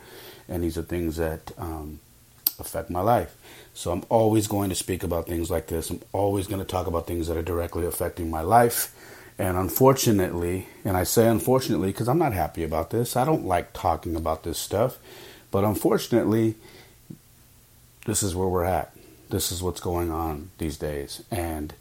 [0.49, 1.99] And these are things that um,
[2.59, 3.35] affect my life.
[3.73, 5.89] So I'm always going to speak about things like this.
[5.89, 8.93] I'm always going to talk about things that are directly affecting my life.
[9.37, 13.73] And unfortunately, and I say unfortunately because I'm not happy about this, I don't like
[13.73, 14.97] talking about this stuff.
[15.51, 16.55] But unfortunately,
[18.05, 18.93] this is where we're at.
[19.29, 21.23] This is what's going on these days.
[21.31, 21.73] And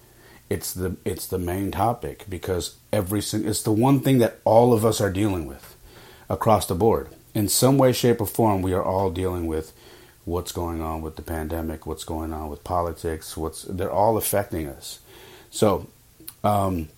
[0.50, 4.84] it's the it's the main topic because every it's the one thing that all of
[4.84, 5.76] us are dealing with
[6.28, 9.72] across the board in some way shape or form we are all dealing with
[10.24, 14.66] what's going on with the pandemic what's going on with politics what's they're all affecting
[14.66, 14.98] us
[15.50, 15.88] so
[16.42, 16.88] um,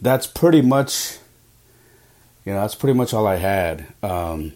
[0.00, 1.18] that's pretty much
[2.44, 4.52] you know that's pretty much all i had um,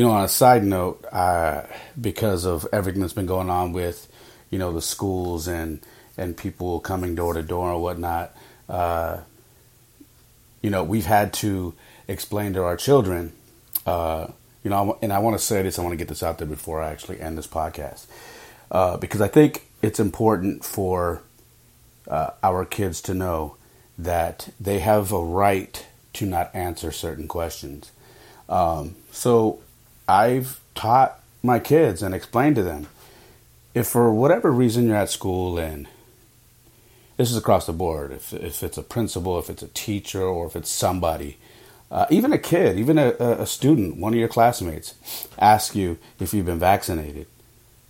[0.00, 1.60] you know on a side note uh,
[2.00, 4.10] because of everything that's been going on with
[4.48, 5.78] you know the schools and
[6.16, 8.34] and people coming door to door and whatnot,
[8.70, 9.18] uh,
[10.62, 11.74] you know, we've had to
[12.08, 13.34] explain to our children,
[13.84, 14.28] uh,
[14.64, 16.46] you know, and I want to say this, I want to get this out there
[16.46, 18.06] before I actually end this podcast,
[18.70, 21.20] uh, because I think it's important for
[22.08, 23.56] uh, our kids to know
[23.98, 27.92] that they have a right to not answer certain questions.
[28.48, 29.60] Um, so
[30.10, 32.88] I've taught my kids and explained to them
[33.74, 35.86] if for whatever reason you're at school and
[37.16, 38.12] this is across the board.
[38.12, 41.36] If, if it's a principal, if it's a teacher, or if it's somebody,
[41.90, 44.94] uh, even a kid, even a, a student, one of your classmates,
[45.38, 47.26] ask you if you've been vaccinated,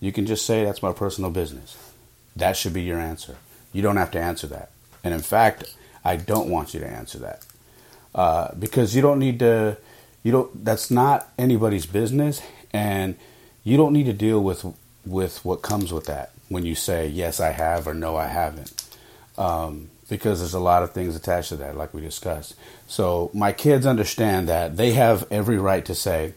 [0.01, 1.77] you can just say that's my personal business.
[2.35, 3.37] That should be your answer.
[3.73, 4.71] You don't have to answer that.
[5.05, 7.47] And in fact, I don't want you to answer that
[8.15, 9.77] uh, because you don't need to.
[10.23, 10.65] You don't.
[10.65, 12.43] That's not anybody's business,
[12.73, 13.17] and
[13.65, 14.65] you don't need to deal with
[15.07, 18.81] with what comes with that when you say yes, I have or no, I haven't
[19.41, 22.55] um, because there's a lot of things attached to that, like we discussed.
[22.87, 26.35] So my kids understand that they have every right to say,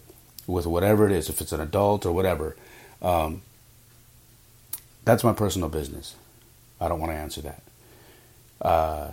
[0.48, 2.56] with whatever it is, if it's an adult or whatever,
[3.02, 3.42] um,
[5.04, 6.16] that's my personal business.
[6.80, 7.62] I don't want to answer that.
[8.62, 9.12] Uh,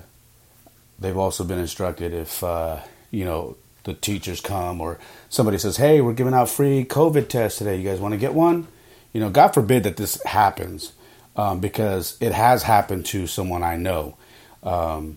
[0.98, 6.01] they've also been instructed if uh, you know the teachers come or somebody says, "Hey,
[6.01, 7.76] we're giving out free COVID tests today.
[7.76, 8.66] You guys want to get one?"
[9.12, 10.93] You know, God forbid that this happens
[11.37, 14.16] um, because it has happened to someone I know
[14.62, 15.16] um,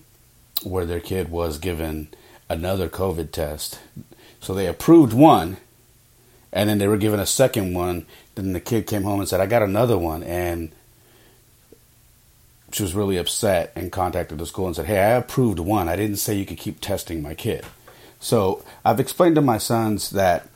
[0.63, 2.07] where their kid was given
[2.49, 3.79] another COVID test.
[4.39, 5.57] So they approved one,
[6.51, 8.05] and then they were given a second one.
[8.35, 10.23] Then the kid came home and said, I got another one.
[10.23, 10.71] And
[12.71, 15.87] she was really upset and contacted the school and said, Hey, I approved one.
[15.87, 17.65] I didn't say you could keep testing my kid.
[18.23, 20.47] So I've explained to my sons that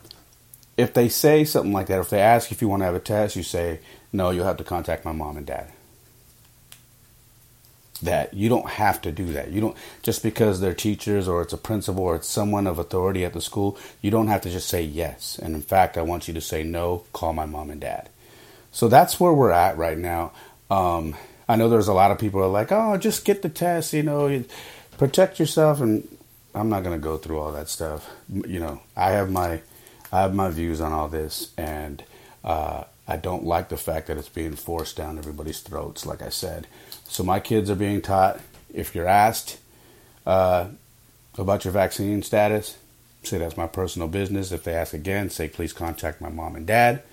[0.78, 3.00] if they say something like that, if they ask if you want to have a
[3.00, 3.82] test, you say,
[4.14, 5.68] no, you'll have to contact my mom and dad.
[8.02, 9.52] That you don't have to do that.
[9.52, 13.26] You don't just because they're teachers or it's a principal or it's someone of authority
[13.26, 15.38] at the school, you don't have to just say yes.
[15.38, 18.08] And in fact, I want you to say no, call my mom and dad.
[18.72, 20.32] So that's where we're at right now.
[20.72, 21.18] Um,
[21.50, 24.04] I know there's a lot of people are like, oh, just get the test, you
[24.04, 24.42] know,
[24.98, 25.82] protect yourself.
[25.82, 26.08] And
[26.56, 28.10] I'm not gonna go through all that stuff.
[28.32, 29.62] You know, I have my
[30.12, 32.04] I have my views on all this, and
[32.44, 36.06] uh, I don't like the fact that it's being forced down everybody's throats.
[36.06, 36.68] Like I said,
[37.04, 38.40] so my kids are being taught.
[38.74, 39.60] If you're asked
[40.26, 40.68] uh,
[41.38, 42.78] about your vaccine status,
[43.24, 44.52] say that's my personal business.
[44.52, 47.04] If they ask again, say please contact my mom and dad.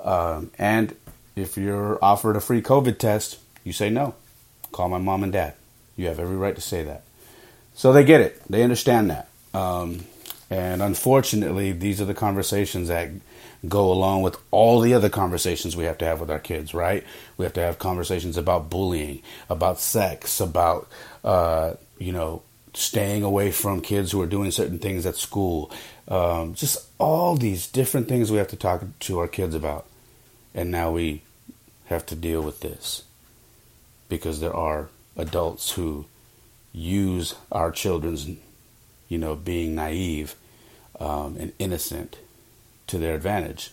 [0.00, 0.94] Um, and
[1.34, 4.14] if you're offered a free COVID test, you say no.
[4.72, 5.54] Call my mom and dad.
[5.96, 7.02] You have every right to say that.
[7.78, 8.42] So they get it.
[8.50, 9.28] They understand that.
[9.54, 10.00] Um,
[10.50, 13.08] and unfortunately, these are the conversations that
[13.68, 17.04] go along with all the other conversations we have to have with our kids, right?
[17.36, 20.88] We have to have conversations about bullying, about sex, about,
[21.22, 22.42] uh, you know,
[22.74, 25.70] staying away from kids who are doing certain things at school.
[26.08, 29.86] Um, just all these different things we have to talk to our kids about.
[30.52, 31.22] And now we
[31.84, 33.04] have to deal with this
[34.08, 36.06] because there are adults who
[36.78, 38.28] use our children's,
[39.08, 40.36] you know, being naive
[41.00, 42.18] um, and innocent
[42.86, 43.72] to their advantage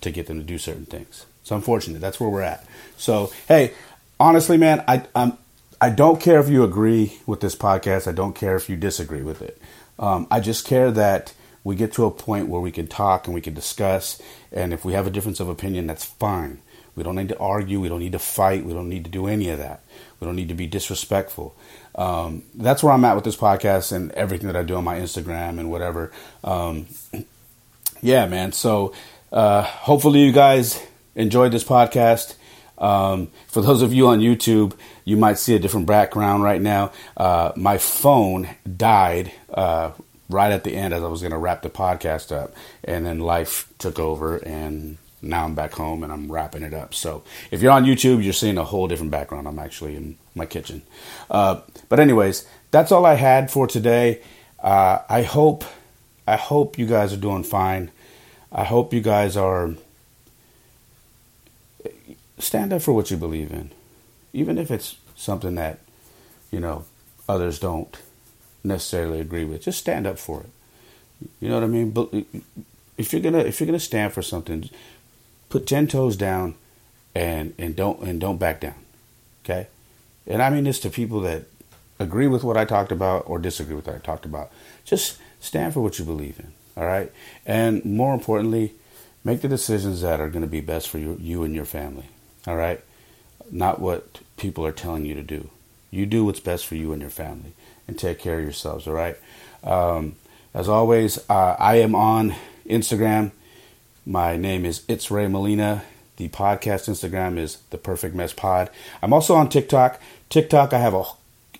[0.00, 1.26] to get them to do certain things.
[1.42, 2.00] It's unfortunate.
[2.00, 2.66] That's where we're at.
[2.96, 3.72] So, hey,
[4.18, 5.38] honestly, man, I I'm,
[5.80, 8.08] I don't care if you agree with this podcast.
[8.08, 9.60] I don't care if you disagree with it.
[9.98, 11.34] Um, I just care that
[11.64, 14.20] we get to a point where we can talk and we can discuss.
[14.52, 16.60] And if we have a difference of opinion, that's fine.
[16.96, 17.80] We don't need to argue.
[17.80, 18.64] We don't need to fight.
[18.64, 19.82] We don't need to do any of that.
[20.18, 21.54] We don't need to be disrespectful.
[21.98, 24.98] Um, that's where I'm at with this podcast and everything that I do on my
[25.00, 26.12] Instagram and whatever.
[26.44, 26.86] Um,
[28.00, 28.52] yeah, man.
[28.52, 28.94] So
[29.32, 30.80] uh, hopefully you guys
[31.16, 32.36] enjoyed this podcast.
[32.78, 34.74] Um, for those of you on YouTube,
[35.04, 36.92] you might see a different background right now.
[37.16, 39.90] Uh, my phone died uh,
[40.30, 43.18] right at the end as I was going to wrap the podcast up, and then
[43.18, 46.94] life took over, and now I'm back home and I'm wrapping it up.
[46.94, 49.48] So if you're on YouTube, you're seeing a whole different background.
[49.48, 50.82] I'm actually in my kitchen.
[51.30, 54.20] Uh, but anyways, that's all I had for today.
[54.60, 55.64] Uh, I hope
[56.26, 57.90] I hope you guys are doing fine.
[58.52, 59.74] I hope you guys are
[62.38, 63.70] stand up for what you believe in,
[64.32, 65.80] even if it's something that
[66.50, 66.84] you know
[67.28, 67.96] others don't
[68.64, 69.62] necessarily agree with.
[69.62, 70.50] Just stand up for it.
[71.40, 71.90] You know what I mean?
[71.90, 72.12] But
[72.96, 74.68] if you're gonna if you're gonna stand for something,
[75.48, 76.54] put ten toes down
[77.14, 78.74] and and don't and don't back down.
[79.44, 79.68] Okay?
[80.26, 81.44] And I mean this to people that
[81.98, 84.52] agree with what I talked about or disagree with what I talked about.
[84.84, 86.52] Just stand for what you believe in.
[86.76, 87.10] All right?
[87.44, 88.74] And more importantly,
[89.24, 92.06] make the decisions that are going to be best for you, you and your family.
[92.46, 92.80] All right?
[93.50, 95.50] Not what people are telling you to do.
[95.90, 97.52] You do what's best for you and your family
[97.88, 98.86] and take care of yourselves.
[98.86, 99.16] All right?
[99.64, 100.16] Um,
[100.54, 102.34] as always, uh, I am on
[102.66, 103.32] Instagram
[104.08, 105.82] my name is It's Ray Molina.
[106.16, 108.70] The podcast Instagram is The Perfect Mess Pod.
[109.02, 110.00] I'm also on TikTok.
[110.30, 111.04] TikTok, I have a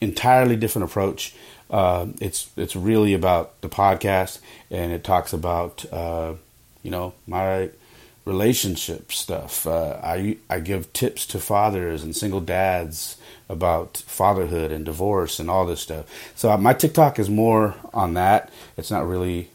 [0.00, 1.34] entirely different approach.
[1.70, 4.38] Uh, it's it's really about the podcast,
[4.70, 6.34] and it talks about uh,
[6.82, 7.68] you know my
[8.24, 9.66] relationship stuff.
[9.66, 13.18] Uh, I I give tips to fathers and single dads
[13.50, 16.06] about fatherhood and divorce and all this stuff.
[16.34, 18.50] So my TikTok is more on that.
[18.78, 19.50] It's not really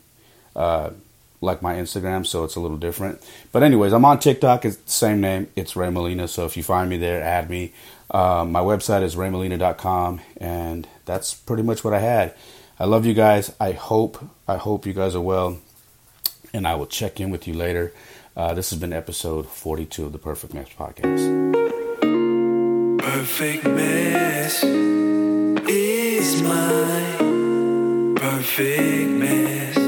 [0.55, 0.91] uh,
[1.43, 3.21] like my Instagram, so it's a little different.
[3.51, 4.65] But anyways, I'm on TikTok.
[4.65, 5.47] It's the same name.
[5.55, 6.27] It's Ray Molina.
[6.27, 7.73] So if you find me there, add me.
[8.11, 12.33] Um, my website is raymolina.com, and that's pretty much what I had.
[12.79, 13.53] I love you guys.
[13.59, 15.59] I hope I hope you guys are well,
[16.53, 17.93] and I will check in with you later.
[18.35, 21.53] Uh, this has been episode 42 of the Perfect Mess podcast.
[22.99, 29.82] Perfect mess is my perfect mess.